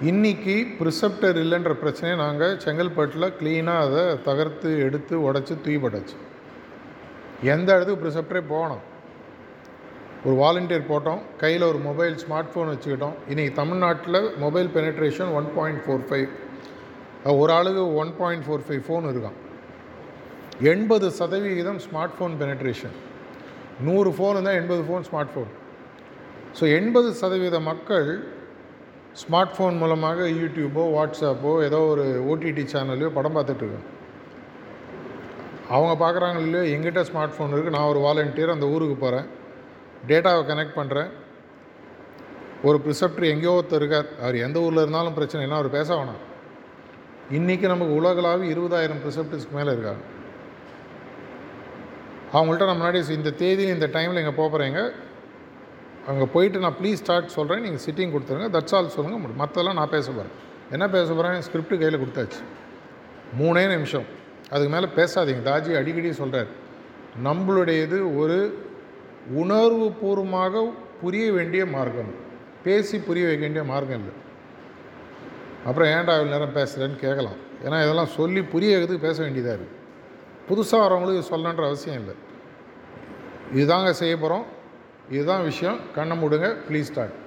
[0.09, 6.17] இன்றைக்கி ப்ரிசெப்டர் இல்லைன்ற பிரச்சனையை நாங்கள் செங்கல்பட்டில் க்ளீனாக அதை தகர்த்து எடுத்து உடச்சி தூய்பட்டாச்சு
[7.53, 8.83] எந்த இடத்துக்கு ப்ரிசெப்டரே போகணும்?
[10.25, 11.21] ஒரு வாலண்டியர் போட்டோம்.
[11.41, 13.15] கையில் ஒரு மொபைல் ஸ்மார்ட் ஃபோன் வச்சுக்கிட்டோம்.
[13.31, 16.27] இன்றைக்கி தமிழ்நாட்டில் mobile penetration one point four five
[17.31, 19.37] ஒரு ஆளுக்கு one point four five phone இருக்கான்
[20.71, 22.95] எண்பது சதவிகிதம் ஸ்மார்ட் ஃபோன் பெனட்ரேஷன்
[23.87, 25.51] நூறு ஃபோன் இருந்தால் எண்பது ஃபோன் ஸ்மார்ட் ஃபோன்
[26.57, 28.07] ஸோ எண்பது சதவீத மக்கள்
[29.21, 33.89] ஸ்மார்ட் ஃபோன் மூலமாக யூடியூப்போ வாட்ஸ்அப்போ ஏதோ ஒரு ஓடிடி சேனல்லையோ படம் பார்த்துட்ருக்காங்க
[35.75, 39.27] அவங்க பார்க்குறாங்க இல்லையோ எங்கிட்ட ஸ்மார்ட் ஃபோன் இருக்குது நான் ஒரு வாலண்டியர் அந்த ஊருக்கு போகிறேன்
[40.09, 41.09] டேட்டாவை கனெக்ட் பண்ணுறேன்
[42.67, 44.07] ஒரு ப்ரிசப்டர் எங்கேயோ ஒருத்தர் இருக்கார்.
[44.21, 46.21] அவர் எந்த ஊரில் இருந்தாலும் பிரச்சனை இல்லை அவர் பேச வேணாம்.
[47.31, 50.01] இன்றைக்கி நமக்கு உலகளாவி இருபதாயிரம் ப்ரிசெப்டர்ஸ்க்கு மேலே இருக்காங்க.
[52.33, 54.79] அவங்கள்ட்ட நான் முன்னாடி இந்த தேதி இந்த டைமில் இங்கே போகிறேங்க
[56.11, 58.47] அங்கே போயிட்டு நான் ப்ளீஸ் ஸ்டார்ட் சொல்கிறேன் நீங்கள் சிட்டிங் கொடுத்துருங்க.
[58.55, 60.33] தட்ஸ் ஆல் சொல்லுங்கள் முடியும் மற்றெல்லாம் நான் பேச போகிறேன்
[60.71, 62.41] என்ன பேச போகிறேன் ஸ்கிரிப்ட் கையில் கொடுத்தாச்சு.
[63.41, 64.07] மூணே நிமிஷம்.
[64.49, 65.43] அதுக்கு மேலே பேசாதீங்க.
[65.49, 66.51] தாஜி அடிக்கடி சொல்கிறார்
[67.27, 68.37] நம்மளுடையது ஒரு
[69.43, 70.65] உணர்வு பூர்வமாக
[71.01, 72.11] புரிய வேண்டிய மார்க்கம்.
[72.63, 74.13] பேசி புரிய வைக்க வேண்டிய மார்க்கம் இல்லை.
[75.67, 77.39] அப்புறம் ஏன்டா இவ்வளோ நேரம் பேசுகிறேன்னு கேட்கலாம்.
[77.65, 79.79] ஏன்னா இதெல்லாம் சொல்லி புரிய வைக்கிறதுக்கு பேச வேண்டியதாக இருக்குது
[80.49, 82.15] புதுசாக வரவங்களுக்கு சொல்லணுன்ற அவசியம் இல்லை.
[83.59, 84.45] இதுதாங்க செய்ய போகிறோம்
[85.15, 85.79] இதுதான் விஷயம்.
[85.95, 86.47] கண்ணை மூடுங்க.
[86.67, 87.17] ப்ளீஸ் ஸ்டார்ட்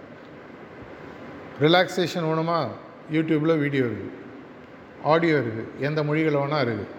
[1.65, 2.59] ரிலாக்ஸேஷன் வேணுமா?
[3.17, 4.15] யூடியூப்பில் வீடியோ இருக்குது
[5.13, 6.95] ஆடியோ இருக்குது எந்த மொழிகள் வேணால் இருக்குது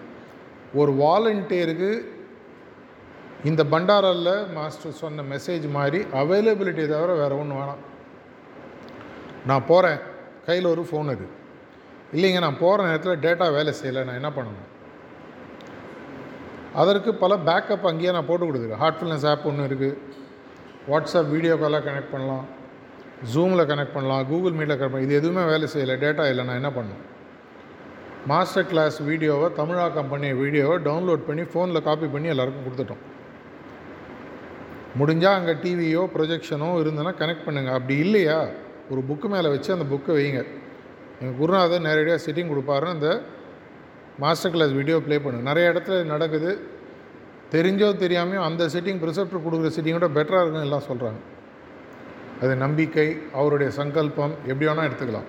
[0.80, 1.90] ஒரு வாலண்டியருக்கு
[3.48, 7.82] இந்த பண்டாரில் மாஸ்டர் சொன்ன மெசேஜ் மாதிரி அவைலபிலிட்டி தவிர வேறு ஒன்று வேணாம்.
[9.48, 10.00] நான் போகிறேன்
[10.48, 11.34] கையில் ஒரு ஃபோன் இருக்குது
[12.16, 14.68] இல்லைங்க நான் போகிற நேரத்தில் டேட்டா வேலை செய்யலை நான் என்ன பண்ணணும்?
[16.82, 19.96] அதற்கு பல பேக்கப் அங்கேயே நான் போட்டு கொடுத்துருக்கேன் ஹார்ட்ஃபுல்னஸ் ஆப் ஒன்று இருக்குது
[20.90, 22.44] வாட்ஸ்அப் வீடியோ காலாக கனெக்ட் பண்ணலாம்.
[23.32, 24.22] ஜூமில் கனெக்ட் பண்ணலாம்.
[24.30, 25.96] கூகுள் மீட்டில் கனெக்ட் பண்ணலாம் இது எதுவுமே வேலை செய்யலை.
[26.04, 27.04] டேட்டா இல்லை நான் என்ன பண்ணணும்?
[28.30, 33.02] மாஸ்டர் கிளாஸ் வீடியோவை தமிழாக்கம் பண்ணிய வீடியோவை டவுன்லோட் பண்ணி ஃபோனில் காப்பி பண்ணி எல்லாருக்கும் கொடுத்துட்டோம்.
[35.00, 38.38] முடிஞ்சால் அங்கே டிவியோ ப்ரொஜெக்ஷனோ இருந்ததுன்னா கனெக்ட் பண்ணுங்கள் அப்படி இல்லையா?
[38.92, 40.40] ஒரு புக்கு மேலே வச்சு அந்த புக்கை வைங்க
[41.20, 43.08] எங்கள் குருநாதர் நேரடியாக சிட்டிங் கொடுப்பாருன்னு அந்த
[44.22, 46.50] மாஸ்டர் கிளாஸ் வீடியோ ப்ளே பண்ணு நிறைய இடத்துல நடக்குது.
[47.54, 51.20] தெரிஞ்சோ தெரியாமையோ அந்த சிட்டிங் ப்ரிசெப்டர் கொடுக்குற சிட்டிங்கோட பெட்டராக இருக்குன்னு எல்லாம் சொல்கிறாங்க
[52.42, 53.06] அது நம்பிக்கை
[53.38, 55.28] அவருடைய சங்கல்பம் எப்படி வேணால் எடுத்துக்கலாம்.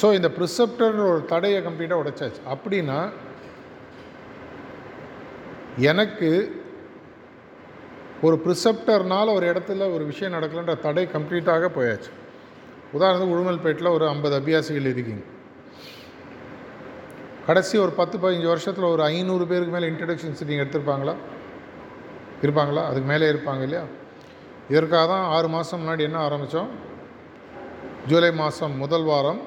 [0.00, 2.40] ஸோ இந்த ப்ரிசெப்டர்ன்ற ஒரு தடையை கம்ப்ளீட்டாக உடைச்சாச்சு.
[2.54, 2.98] அப்படின்னா
[5.90, 6.30] எனக்கு
[8.26, 12.10] ஒரு ப்ரிசெப்டர்னால் ஒரு இடத்துல ஒரு விஷயம் நடக்கலன்ற தடை கம்ப்ளீட்டாக போயாச்சு.
[12.98, 15.22] உதாரணத்துக்கு உடுமல்பேட்டில் ஒரு ஐம்பது அபியாசிகள் இருக்கீங்க.
[17.46, 21.14] கடைசி ஒரு பத்து பதினஞ்சு வருஷத்தில் ஒரு ஐநூறு பேருக்கு மேலே இன்ட்ரடக்ஷன் சிட்டிங் எடுத்திருப்பாங்களா?
[22.42, 22.84] இருப்பாங்களா?
[22.84, 23.84] அதுக்கு மேலே இருப்பாங்க இல்லையா?
[24.68, 26.68] இதற்காக தான் ஆறு மாதம் முன்னாடி என்ன ஆரம்பித்தோம்?
[28.06, 29.40] ஜூலை மாதம் முதல் வாரம்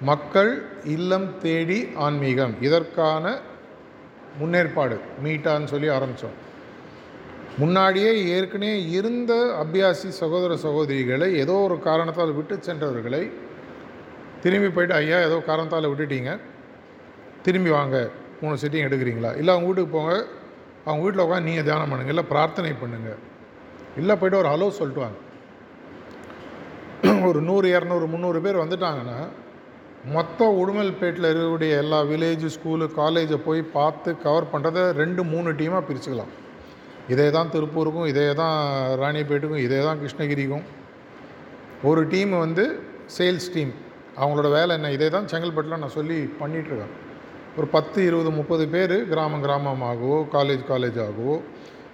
[0.00, 2.62] மக்கள் இல்லம் தேடி ஆன்மீகம்.
[2.62, 3.38] இதற்கான
[4.42, 6.44] முன்னேற்பாடு மீட்டான்னு சொல்லி ஆரம்பித்தோம்.
[7.60, 13.20] முன்னாடியே ஏற்கனவே இருந்த அபியாசி சகோதர சகோதரிகளை ஏதோ ஒரு காரணத்தால் விட்டு சென்றவர்களை
[14.42, 16.32] திரும்பி போயிட்டு ஐயா ஏதோ காரணத்தால் விட்டுட்டீங்க.
[17.46, 17.96] திரும்பி வாங்க.
[18.42, 19.30] மூணு சிட்டிங் எடுக்கிறீங்களா?
[19.40, 20.12] இல்லை அவங்க வீட்டுக்கு போங்க.
[20.86, 23.18] அவங்க வீட்டில் உட்காந்து நீங்கள் தியானம் பண்ணுங்கள் இல்லை பிரார்த்தனை பண்ணுங்கள்
[24.00, 25.20] இல்லை போய்ட்டு ஒரு ஹலோ சொல்லிட்டு வாங்க
[27.28, 29.18] ஒரு நூறு இரநூறு முந்நூறு பேர் வந்துட்டாங்கன்னா
[30.14, 36.34] மொத்த உடுமல்பேட்டில் இருக்கக்கூடிய எல்லா வில்லேஜ் ஸ்கூலு காலேஜை போய் பார்த்து கவர் பண்ணுறதை ரெண்டு மூணு டீமாக பிரிச்சுக்கலாம்.
[37.12, 38.56] இதே தான் திருப்பூருக்கும் இதே தான்
[39.02, 40.64] ராணிப்பேட்டுக்கும் இதே தான் கிருஷ்ணகிரிக்கும்.
[41.88, 42.64] ஒரு டீம் வந்து
[43.16, 43.72] சேல்ஸ் டீம்
[44.20, 44.90] அவங்களோட வேலை என்ன?
[44.96, 46.94] இதே தான் செங்கல்பட்டில் நான் சொல்லி பண்ணிகிட்ருக்கேன்
[47.58, 51.36] ஒரு பத்து இருபது முப்பது பேர் கிராமம் கிராமமாகவோ காலேஜ் காலேஜாகவோ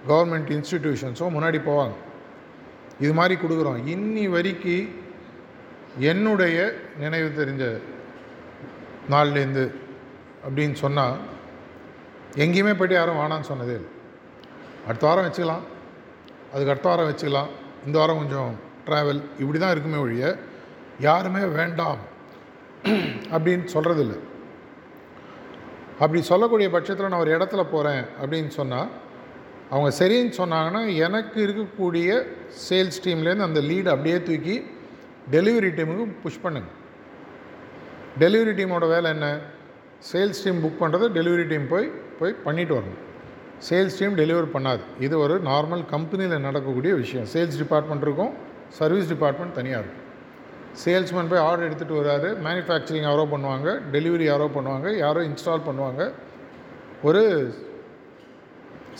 [0.09, 1.95] கவர்மெண்ட் இன்ஸ்டிடியூஷன்ஸோ முன்னாடி போவாங்க.
[3.03, 3.79] இது மாதிரி கொடுக்குறோம்.
[3.93, 4.75] இன்னி வரைக்கு
[6.11, 6.57] என்னுடைய
[7.03, 7.63] நினைவு தெரிஞ்ச
[9.13, 9.65] நாள்லேருந்து
[10.45, 11.15] அப்படின்னு சொன்னால்
[12.43, 13.91] எங்கேயுமே போய்ட்டு யாரும் வேணான்னு சொன்னதே இல்லை.
[14.87, 15.63] அடுத்த வாரம் வச்சுக்கலாம்.
[16.53, 17.51] அதுக்கு அடுத்த வாரம் வச்சுக்கலாம்.
[17.85, 18.51] இந்த வாரம் கொஞ்சம்
[18.87, 20.25] ட்ராவல் இப்படி தான் இருக்குமே ஒழிய
[21.07, 22.01] யாருமே வேண்டாம்
[23.35, 24.15] அப்படின்னு சொல்கிறதில்ல
[26.01, 28.89] அப்படி சொல்லக்கூடிய பட்சத்தில் நான் ஒரு இடத்துல போகிறேன் அப்படின்னு சொன்னால்
[29.69, 32.09] அவங்க சரின்னு சொன்னாங்கன்னா எனக்கு இருக்கக்கூடிய
[32.67, 34.55] சேல்ஸ் டீம்லேருந்து அந்த லீடு அப்படியே தூக்கி
[35.35, 36.69] டெலிவரி டீமுக்கு புஷ் பண்ணுங்க.
[38.23, 39.27] டெலிவரி டீமோட வேலை என்ன?
[40.11, 41.87] சேல்ஸ் டீம் புக் பண்ணுறது டெலிவரி டீம் போய்
[42.19, 43.01] போய் பண்ணிட்டு வரணும்.
[43.67, 44.83] சேல்ஸ் டீம் டெலிவர் பண்ணாது.
[45.05, 47.27] இது ஒரு நார்மல் கம்பெனியில் நடக்கக்கூடிய விஷயம்.
[47.33, 48.31] சேல்ஸ் டிபார்ட்மெண்ட் இருக்கும்.
[48.79, 49.99] சர்வீஸ் டிபார்ட்மெண்ட் தனியாக இருக்கும்.
[50.83, 53.67] சேல்ஸ்மேன் போய் ஆர்டர் எடுத்துகிட்டு வராரு மேனுஃபேக்சரிங் யாரோ பண்ணுவாங்க.
[53.95, 54.87] டெலிவரி யாரோ பண்ணுவாங்க.
[55.03, 56.01] யாரோ இன்ஸ்டால் பண்ணுவாங்க.
[57.07, 57.21] ஒரு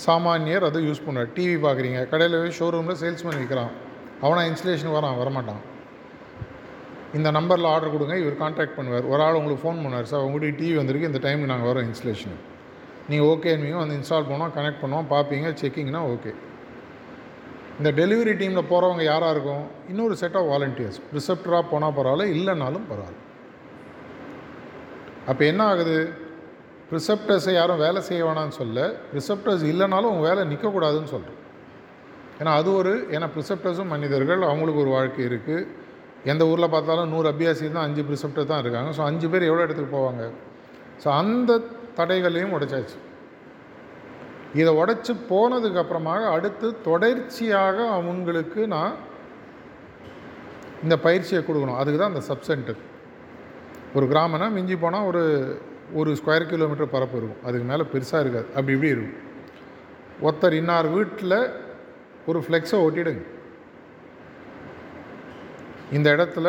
[0.05, 1.31] சாமானியர் அதை யூஸ் பண்ணுவார்.
[1.37, 1.99] டிவி பார்க்குறீங்க.
[2.11, 3.73] கடையில் போய் ஷோரூமில் சேல்ஸ்மேன் விற்கிறான்.
[4.25, 5.19] அவனா இன்ஸ்டலேஷன் வரான்.
[5.21, 5.61] வரமாட்டான்.
[7.17, 8.15] இந்த நம்பரில் ஆர்டர் கொடுங்க.
[8.23, 9.07] இவர் காண்டாக்ட் பண்ணுவார்.
[9.13, 10.09] ஒரு ஆள் உங்களுக்கு ஃபோன் பண்ணுவார்.
[10.13, 11.11] சார் உங்கள்கிட்ட டிவி வந்திருக்கு.
[11.11, 12.37] இந்த டைமுக்கு நாங்கள் வரோம் இன்ஸ்டலேஷன்
[13.09, 16.31] நீங்கள் ஓகேன்வீங்க வந்து இன்ஸ்டால் பண்ணுவோம் கனெக்ட் பண்ணுவோம் பார்ப்பீங்க செக்கிங்னா ஓகே.
[17.79, 19.63] இந்த டெலிவரி டீமில் போகிறவங்க யாராக இருக்கும்?
[19.91, 23.21] இன்னொரு செட் ஆஃப் வாலண்டியர்ஸ் ரிசப்டராக போனால் பரவாயில்ல இல்லைனாலும் பரவாயில்ல.
[25.31, 25.97] அப்போ என்ன ஆகுது?
[26.95, 28.79] ரிசப்டர்ஸை யாரும் வேலை செய்ய வேணாம்னு சொல்ல
[29.17, 31.39] ரிசப்டர்ஸ் இல்லைனாலும் உங்கள் வேலை நிற்கக்கூடாதுன்னு சொல்கிறோம்
[32.39, 35.67] ஏன்னா அது ஒரு ஏன்னா ப்ரிசப்டர்ஸும் மனிதர்கள் அவங்களுக்கு ஒரு வாழ்க்கை இருக்குது
[36.31, 38.89] எந்த ஊரில் பார்த்தாலும் நூறு அபியாசி தான் அஞ்சு ப்ரிசப்டர் தான் இருக்காங்க.
[38.97, 40.23] ஸோ அஞ்சு பேர் எவ்வளோ இடத்துக்கு போவாங்க?
[41.03, 41.51] ஸோ அந்த
[41.97, 42.97] தடைகளையும் உடைச்சாச்சு.
[44.59, 48.95] இதை உடைச்சி போனதுக்கு அப்புறமாக அடுத்து தொடர்ச்சியாக அவங்களுக்கு நான்
[50.83, 51.79] இந்த பயிற்சியை கொடுக்கணும்.
[51.81, 52.75] அதுக்கு தான் அந்த சப்சென்ட்டு.
[53.97, 55.23] ஒரு கிராமம்னா மிஞ்சி போனால் ஒரு
[55.99, 57.43] ஒரு ஸ்கொயர் கிலோமீட்டர் பரப்பு இருக்கும்.
[57.47, 58.47] அதுக்கு மேலே பெருசாக இருக்காது.
[58.57, 59.17] அப்படி இப்படி இருக்கும்.
[60.25, 61.37] ஒருத்தர் இன்னார் வீட்டில்
[62.25, 63.23] ஒரு ஃப்ளெக்ஸை ஒட்டிடுங்க.
[65.97, 66.47] இந்த இடத்துல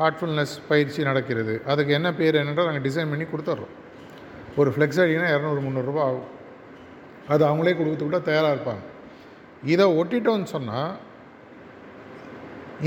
[0.00, 1.54] ஹார்ட்ஃபுல்னஸ் பயிற்சி நடக்கிறது.
[1.66, 3.74] அதுக்கு என்ன பேர் என்னென்றால் நாங்கள் டிசைன் பண்ணி கொடுத்துட்றோம்.
[4.58, 6.28] ஒரு ஃப்ளெக்ஸ் அடிங்கன்னா இரநூறு முந்நூறுரூபா ஆகும்.
[7.32, 8.82] அது அவங்களே கொடுத்து விட தயாராக இருப்பாங்க.
[9.72, 10.90] இதை ஒட்டிட்டோன்னு சொன்னால்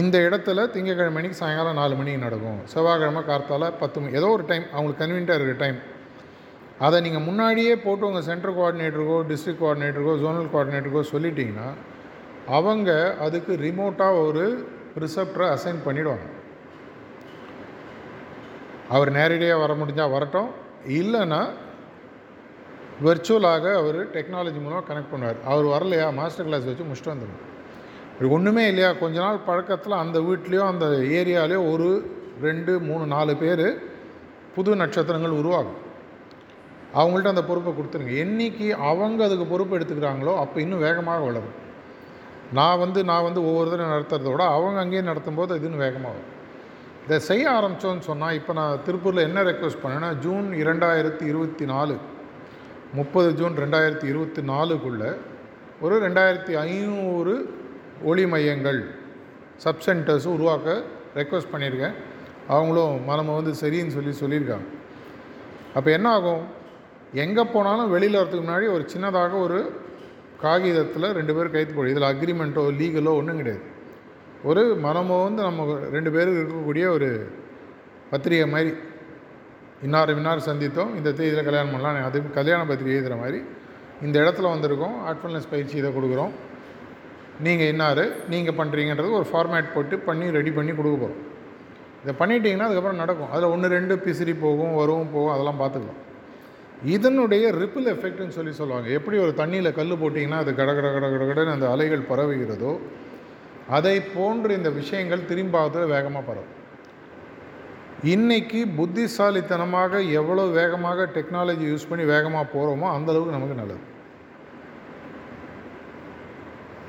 [0.01, 2.59] இந்த இடத்துல திங்கக்கிழமை மணிக்கு சாயங்காலம் நாலு மணிக்கு நடக்கும்.
[2.71, 5.79] செவ்வாய்க்கிழமை கார்த்தால பத்து மணி ஏதோ ஒரு டைம் அவங்களுக்கு கன்வீனியாக இருக்கிற டைம்
[6.85, 11.67] அதை நீங்கள் முன்னாடியே போட்டு உங்கள் சென்ட்ரல் கோஆர்டினேட்டருக்கோ டிஸ்ட்ரிக்ட் கோஆர்டினேட்டருக்கோ ஜோனல் கோஆர்டினேட்டருக்கோ சொல்லிட்டிங்கன்னா
[12.57, 12.89] அவங்க
[13.25, 14.45] அதுக்கு ரிமோட்டாக ஒரு
[15.03, 16.27] ரிசப்டரை அசைன் பண்ணிவிடுவாங்க
[18.95, 20.49] அவர் நேரடியாக வர முடிஞ்சால் வரட்டும்.
[20.87, 21.49] இல்லைன்னா
[23.03, 25.39] வெர்ச்சுவலாக அவர் டெக்னாலஜி மூலமாக கனெக்ட் பண்ணுவார்.
[25.45, 26.13] அவர் வரலையா?
[26.13, 28.93] மாஸ்டர் கிளாஸ் வச்சு முடிச்சுட்டு வந்துடும் ஒன்றுமே இல்லையா?
[28.93, 33.81] கொஞ்ச நாள் பழக்கத்தில் அந்த வீட்லேயோ அந்த ஏரியாலேயோ ஒரு ரெண்டு மூணு நாலு பேர்
[34.55, 35.79] புது நட்சத்திரங்கள் உருவாகும்.
[36.95, 38.15] அவங்கள்ட்ட அந்த பொறுப்பை கொடுத்துருங்க.
[38.17, 41.55] என்றைக்கு அவங்க அதுக்கு பொறுப்பு எடுத்துக்கிறாங்களோ அப்போ இன்னும் வேகமாக வளரும்.
[42.53, 46.41] நான் வந்து நான் வந்து ஒவ்வொருத்தரும் தடவை விட அவங்க அங்கேயே நடத்தும்போது இது இன்னும் வேகமாக வரும்.
[47.05, 51.95] இதை செய்ய ஆரம்பித்தோன்னு சொன்னால் இப்போ நான் திருப்பூரில் என்ன ரெக்வஸ்ட் பண்ணேன்னா ஜூன் இரண்டாயிரத்தி இருபத்தி நாலு
[52.99, 55.09] முப்பது ஜூன் ரெண்டாயிரத்தி இருபத்தி நாலுக்குள்ளே
[55.81, 57.33] ஒரு ரெண்டாயிரத்தி ஐநூறு
[58.09, 58.79] ஒளி மையங்கள்
[59.63, 60.69] சப் சென்டர்ஸ் உருவாக்க
[61.19, 61.95] ரெக்வஸ்ட் பண்ணியிருக்கேன்.
[62.47, 64.67] அவங்களும் மனம் வந்து சரின்னு சொல்லி சொல்லியிருக்காங்க.
[65.77, 66.43] அப்போ என்ன ஆகும்?
[67.25, 69.59] எங்கே போனாலும் வெளியில் வரதுக்கு முன்னாடி ஒரு சின்னதாக ஒரு
[70.43, 73.63] காகிதத்தில் ரெண்டு பேர் கைத்து போடும் இதில் அக்ரிமெண்ட்டோ லீகலோ ஒன்றும் கிடையாது.
[74.49, 75.65] ஒரு மனமோ வந்து நம்ம
[75.95, 77.09] ரெண்டு பேருக்கு இருக்கக்கூடிய ஒரு
[78.11, 78.71] பத்திரிகை மாதிரி.
[79.85, 80.91] இன்னார் இன்னார் சந்தித்தோம்.
[80.99, 83.39] இந்த தேதியில் கல்யாணம் பண்ணலாம் அது கல்யாண பத்திரிகை எழுதுகிற மாதிரி.
[84.05, 84.95] இந்த இடத்துல வந்திருக்கோம்.
[85.09, 86.33] ஆட்ஃபுல்னஸ் பயிற்சி இதை கொடுக்குறோம்.
[87.45, 91.21] நீங்கள் இன்னார் நீங்கள் பண்ணுறீங்கன்றது ஒரு ஃபார்மேட் போட்டு பண்ணி ரெடி பண்ணி கொடுக்க போகிறோம்
[92.03, 93.31] இதை பண்ணிட்டீங்கன்னா அதுக்கப்புறம் நடக்கும்.
[93.33, 96.01] அதில் ஒன்று ரெண்டு பிசிறி போகும் வரும் போகும் அதெல்லாம் பார்த்துக்கலாம்.
[96.95, 98.87] இதனுடைய ரிப்பிள் எஃபெக்ட்னு சொல்லி சொல்லுவாங்க.
[98.97, 102.73] எப்படி ஒரு தண்ணியில் கல் போட்டிங்கன்னா அது கட கட கட கட கடன்னு அந்த அலைகள் பரவுகிறதோ
[103.77, 106.51] அதை போன்று இந்த விஷயங்கள் திரும்பாவதில் வேகமாக பரவும்.
[108.13, 113.83] இன்றைக்கி புத்திசாலித்தனமாக எவ்வளோ வேகமாக டெக்னாலஜி யூஸ் பண்ணி வேகமாக போகிறோமோ அந்தளவுக்கு நமக்கு நல்லது.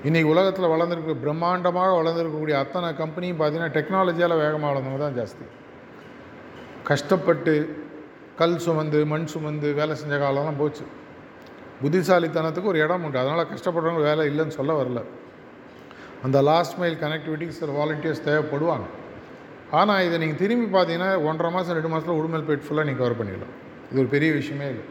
[0.09, 5.45] இன்றைக்கி உலகத்தில் வளர்ந்துருக்க பிரம்மாண்டமாக வளர்ந்துருக்கக்கூடிய அத்தனை கம்பெனியும் பார்த்தீங்கன்னா டெக்னாலஜியால் வேகமாக வளர்ந்தவங்க தான் ஜாஸ்தி.
[6.91, 7.85] கஷ்டப்பட்டு
[8.41, 10.85] கல் சுமந்து மண் சுமந்து வேலை செஞ்ச காலம்லாம் போச்சு.
[11.83, 13.19] புத்திசாலித்தனத்துக்கு ஒரு இடம் உண்டு.
[13.19, 15.03] அதனால் கஷ்டப்படுறவங்க வேலை இல்லைன்னு சொல்ல வரல.
[16.27, 18.87] அந்த லாஸ்ட் மைல் கனெக்டிவிட்டிக்கு சில வாலண்டியர்ஸ் தேவைப்படுவாங்க.
[19.79, 23.55] ஆனால் இதை நீங்கள் திரும்பி பார்த்தீங்கன்னா ஒன்றரை மாதம் ரெண்டு மாதத்தில் உடுமல்பேட் ஃபுல்லாக நீங்கள் கவர் பண்ணிடலாம்.
[23.91, 24.85] இது ஒரு பெரிய விஷயமே இல்லை.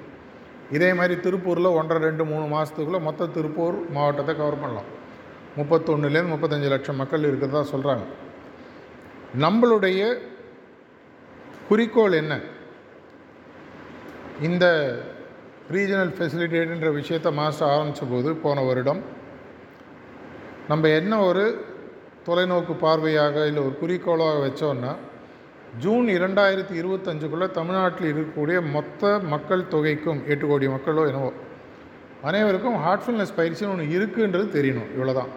[0.77, 4.89] இதே மாதிரி திருப்பூரில் ஒன்றரை ரெண்டு மூணு மாதத்துக்குள்ளே மொத்த திருப்பூர் மாவட்டத்தை கவர் பண்ணலாம்.
[5.57, 8.05] முப்பத்தொன்னுலேருந்து முப்பத்தஞ்சு லட்சம் மக்கள் இருக்கிறதா சொல்கிறாங்க
[9.45, 10.01] நம்மளுடைய
[11.67, 12.33] குறிக்கோள் என்ன?
[14.47, 14.65] இந்த
[15.75, 19.01] ரீஜனல் ஃபெசிலிட்டேட்டுன்ற விஷயத்தை மாஸ்டர் ஆரம்பித்த போது போன வருடம்
[20.67, 21.65] நம்ம என்ன ஒரு
[22.27, 24.95] தொலைநோக்கு பார்வையாக இல்லை ஒரு குறிக்கோளாக வச்சோன்னா
[25.79, 31.31] ஜூன் இரண்டாயிரத்தி இருபத்தஞ்சுக்குள்ளே தமிழ்நாட்டில் இருக்கக்கூடிய மொத்த மக்கள் தொகைக்கும் எட்டு கோடி மக்களோ என்னவோ
[32.21, 35.31] அனைவருக்கும் ஹார்ட்ஃபுல்னஸ் பயிற்சின்னு ஒன்று இருக்குன்றது தெரியணும் இவ்வளோதான்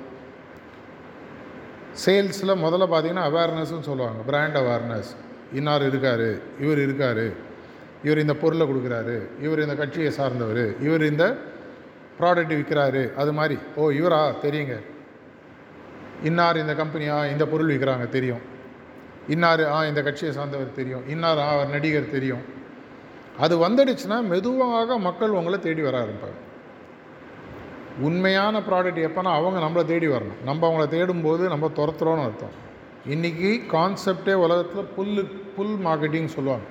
[2.05, 5.11] சேல்ஸில் முதல்ல பார்த்தீங்கன்னா அவேர்னஸ்ன்னு சொல்லுவாங்க பிராண்ட் அவேர்னஸ்
[5.53, 6.29] இன்னார் இருக்கார்
[6.61, 7.27] இவர் இருக்கார்
[8.03, 11.37] இவர் இந்த பொருளை கொடுக்குறாரு இவர் இந்த கட்சியை சார்ந்தவர் இவர் இந்த
[12.21, 13.59] ப்ராடக்ட் விற்கிறாரு அது மாதிரி.
[13.77, 14.35] ஓ இவரா?
[14.43, 14.77] தெரியுங்க.
[16.25, 18.39] இன்னார் இந்த கம்பெனியா இந்த பொருள் விற்கிறாங்க தெரியும்.
[19.29, 21.09] இன்னார் ஆ இந்த கட்சியை சார்ந்தவர் தெரியும்.
[21.09, 22.41] இன்னார் ஆ அவர் நடிகர் தெரியும்.
[23.39, 26.45] அது வந்துடுச்சுன்னா மெதுவாக மக்கள் உங்களை தேடி வர ஆரம்பிப்பாங்க.
[28.01, 30.43] உண்மையான ப்ராடக்ட் எப்போனா அவங்க நம்மளை தேடி வரணும்.
[30.45, 32.65] நம்ம அவங்கள தேடும்போது நம்ம துரத்துறோன்னு அர்த்தம்.
[33.09, 36.65] இன்றைக்கி கான்செப்டே உலகத்தில் புல் புல் மார்க்கெட்டிங் சொல்லுவாங்க.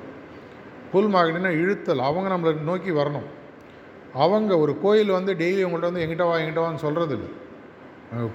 [0.91, 1.97] புல் மார்க்கெட்டிங்னா இழுத்தல்.
[1.97, 3.25] அவங்க நம்மளை நோக்கி வரணும்.
[4.13, 7.43] அவங்க ஒரு கோயில் வந்து டெய்லி உங்கள்கிட்ட வந்து எங்கிட்ட வா எங்கிட்ட வான்னு சொல்கிறது இல்லை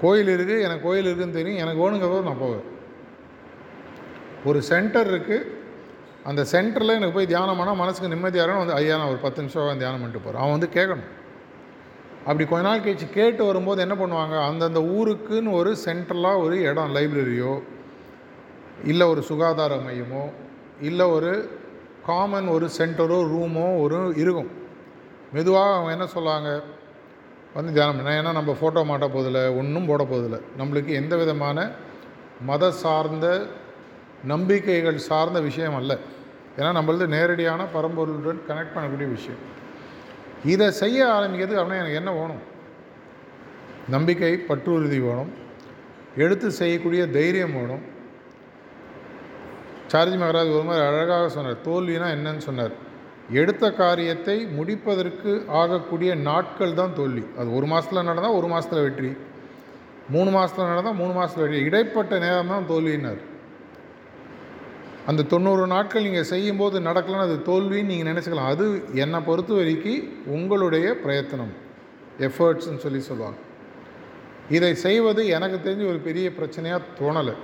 [0.03, 2.67] கோயில் இருக்குது எனக்கு கோயில் இருக்குதுன்னு தெரியும் எனக்கு வேணுங்கிறத நான் போவேன்.
[4.51, 5.47] ஒரு சென்டர் இருக்குது
[6.31, 10.01] அந்த சென்டரில் எனக்கு போய் தியானம் பண்ணால் மனசுக்கு நிம்மதியாக வந்து ஐயா நான் ஒரு பத்து நிமிஷம் தியானம்
[10.03, 11.09] பண்ணிட்டு போகிறேன் அவன் வந்து கேட்கணும்.
[12.27, 14.37] அப்படி கொஞ்ச நாள் கழிச்சு கேட்டு வரும்போது என்ன பண்ணுவாங்க?
[14.49, 17.55] அந்தந்த ஊருக்குன்னு ஒரு சென்ட்ரலாக ஒரு இடம் லைப்ரரியோ
[18.91, 20.25] இல்லை ஒரு சுகாதார மையமோ
[20.89, 21.33] இல்லை ஒரு
[22.09, 24.51] காமன் ஒரு சென்டரோ ரூமோ ஒரு இருக்கும்.
[25.37, 26.51] மெதுவாக அவங்க என்ன சொல்லுவாங்க?
[27.55, 28.21] வந்து தியானம் பண்ண.
[28.21, 31.71] ஏன்னா நம்ம ஃபோட்டோ மாட்ட போதில்லை ஒன்றும் போட போதில்லை நம்மளுக்கு எந்த விதமான
[32.41, 33.47] மத சார்ந்த
[34.25, 35.99] நம்பிக்கைகள் சார்ந்த விஷயம் அல்ல.
[36.59, 39.59] ஏன்னா நம்மளது நேரடியான பரம்பொருளுடன் கனெக்ட் பண்ணக்கூடிய விஷயம்.
[40.45, 42.49] இதை செய்ய ஆரம்பிக்கிறதுக்கு அப்படின்னா எனக்கு என்ன வேணும்?
[43.89, 45.33] நம்பிக்கை பற்றுறுதி வேணும்.
[46.17, 47.83] எடுத்து செய்யக்கூடிய தைரியம் வேணும்.
[49.93, 52.89] சார்ஜி மகராஜ் ஒரு மாதிரி அழகாக சொன்னார் தோல்வினா என்னன்னு சொன்னார்.
[53.39, 57.25] எடுத்த காரியத்தை முடிப்பதற்கு ஆகக்கூடிய நாட்கள் தான் தோல்வி.
[57.41, 59.11] அது ஒரு மாதத்தில் நடந்தால் ஒரு மாதத்தில் வெற்றி.
[60.15, 61.61] மூணு மாதத்தில் நடந்தால் மூணு மாதத்தில் வெற்றி.
[61.69, 63.21] இடைப்பட்ட நேரம் தான் தோல்வினார்
[65.11, 68.51] அந்த தொண்ணூறு நாட்கள் நீங்கள் செய்யும்போது நடக்கலன்னு அது தோல்வின்னு நீங்கள் நினச்சிக்கலாம்.
[68.55, 68.67] அது
[69.03, 71.55] என்னை பொறுத்த வரைக்கும் உங்களுடைய பிரயத்தனம்.
[72.27, 73.39] எஃபர்ட்ஸ்ன்னு சொல்லி சொல்லுவாங்க.
[74.57, 77.35] இதை செய்வது எனக்கு தெரிஞ்சு ஒரு பெரிய பிரச்சனையாக தோணலை.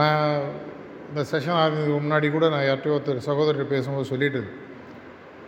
[0.00, 0.32] நான்
[1.10, 4.40] இந்த செஷன் ஆரம்பிக்கு முன்னாடி கூட நான் யார்கிட்டயோ ஒருத்தர் சகோதரர் பேசும்போது சொல்லிட்டு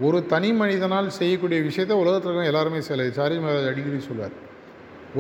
[0.07, 3.07] ஒரு தனி மனிதனால் செய்யக்கூடிய விஷயத்தை உலகத்தில் இருக்க எல்லாருமே செய்யலை.
[3.19, 4.37] சாரி மகாராஜ் அடிக்கடி சொல்வார்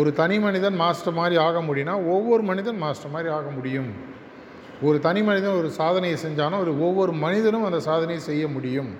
[0.00, 3.90] ஒரு தனி மனிதன் மாஸ்டர் மாதிரி ஆக முடியும்னா ஒவ்வொரு மனிதன் மாஸ்டர் மாதிரி ஆக முடியும்.
[4.88, 8.90] ஒரு தனி மனிதன் ஒரு சாதனையை செஞ்சானோ ஒரு ஒவ்வொரு மனிதனும் அந்த சாதனையை செய்ய முடியும்.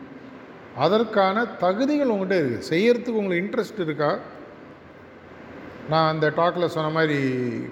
[0.84, 4.11] அதற்கான தகுதிகள் உங்கள்கிட்ட இருக்குது செய்யறதுக்கு உங்களுக்கு இன்ட்ரெஸ்ட் இருக்கா?
[5.93, 7.18] நான் அந்த டாக்கில் சொன்ன மாதிரி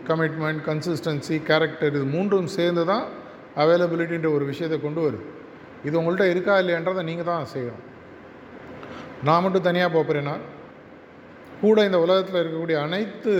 [0.08, 3.04] கமிட்மெண்ட் கன்சிஸ்டன்சி கேரக்டர் இது மூன்றும் சேர்ந்து தான்
[3.62, 5.26] அவைலபிலிட்டின்ற ஒரு விஷயத்தை கொண்டு வருது
[5.86, 7.84] இது உங்கள்கிட்ட இருக்கா இல்லையன்றதை நீங்கள் தான் செய்யணும்.
[9.26, 10.34] நான் மட்டும் தனியாக போகிறேன்னா
[11.62, 13.34] கூட இந்த உலகத்தில் இருக்கக்கூடிய அனைத்து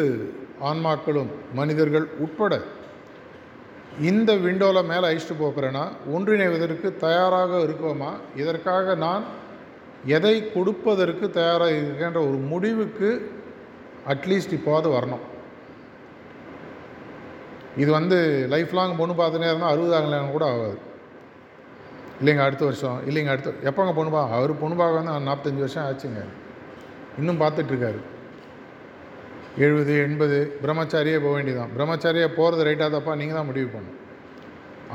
[0.70, 2.54] ஆன்மாக்களும் மனிதர்கள் உட்பட
[4.10, 8.10] இந்த விண்டோவில் மேலே அழிச்சிட்டு போகிறேன்னா ஒன்றிணைவதற்கு தயாராக இருக்கோமா?
[8.42, 9.24] இதற்காக நான்
[10.16, 13.08] எதை கொடுப்பதற்கு தயாராக இருக்கின்ற ஒரு முடிவுக்கு
[14.12, 15.24] அட்லீஸ்ட் இப்போது வரணும்.
[17.82, 18.18] இது வந்து
[18.52, 20.78] லைஃப் லாங் பொண்ணு பார்த்துனே இருந்தால் அறுபதாங்கலாம் கூட ஆகாது.
[22.20, 22.98] இல்லைங்க அடுத்த வருஷம்.
[23.08, 26.22] இல்லைங்க அடுத்த எப்போங்க பொண்ணு பா அவர் பொண்ணு பார்க்க வந்து நாற்பத்தஞ்சு வருஷம் ஆச்சுங்க.
[27.20, 28.00] இன்னும் பார்த்துட்ருக்காரு.
[29.64, 33.96] எழுபது எண்பது பிரம்மச்சாரியே போக வேண்டியதான் பிரம்மச்சாரியாக போகிறது ரைட்டாக தப்பா நீங்கள் தான் முடிவு பண்ணணும்.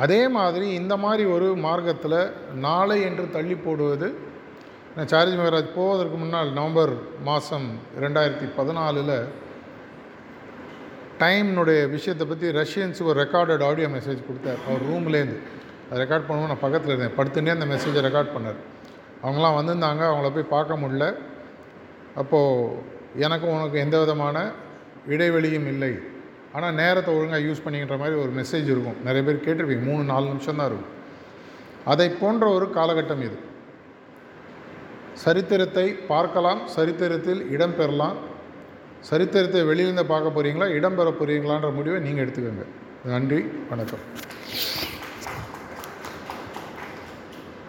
[0.03, 2.19] அதே மாதிரி இந்த மாதிரி ஒரு மார்க்கத்தில்
[2.67, 4.07] நாளை என்று தள்ளி போடுவது
[4.95, 6.93] நான் சார்ஜி மகராஜ் போவதற்கு முன்னால் நவம்பர்
[7.27, 7.67] மாதம்
[8.03, 9.15] ரெண்டாயிரத்தி பதினாலில்
[11.21, 14.61] டைம்னுடைய விஷயத்தை பற்றி ரஷ்யன்ஸுக்கு ஒரு ரெக்கார்டட் ஆடியோ மெசேஜ் கொடுத்தார்.
[14.67, 15.37] அவர் ரூம்லேருந்து
[15.89, 17.15] அதை ரெக்கார்ட் பண்ணுவோம் நான் பக்கத்தில் இருந்தேன்.
[17.17, 18.59] படுத்துனே அந்த மெசேஜை ரெக்கார்ட் பண்ணார்.
[19.23, 20.03] அவங்களாம் வந்திருந்தாங்க.
[20.11, 21.07] அவங்கள போய் பார்க்க முடியல.
[22.21, 22.75] அப்போது
[23.25, 24.37] எனக்கும் உனக்கு எந்த விதமான
[25.07, 25.93] இடைவெளியும் இல்லை.
[26.55, 28.97] ஆனால் நேரத்தை ஒழுங்காக யூஸ் பண்ணிக்கின்ற மாதிரி ஒரு மெசேஜ் இருக்கும்.
[29.03, 29.85] நிறைய பேர் கேட்டிருப்பீங்க.
[29.91, 30.91] மூணு நாலு நிமிஷம் தான் இருக்கும்.
[31.85, 33.37] அதை போன்ற ஒரு காலகட்டம் இது.
[35.23, 36.61] சரித்திரத்தை பார்க்கலாம்.
[36.67, 38.17] சரித்திரத்தில் இடம்பெறலாம்
[39.09, 42.65] சரித்திரத்தை வெளியிலேருந்து பார்க்க போகிறீங்களா இடம் பெற போகிறீங்களான்ற முடிவை நீங்கள் எடுத்துக்கோங்க.
[43.13, 43.41] நன்றி
[43.71, 44.03] வணக்கம்.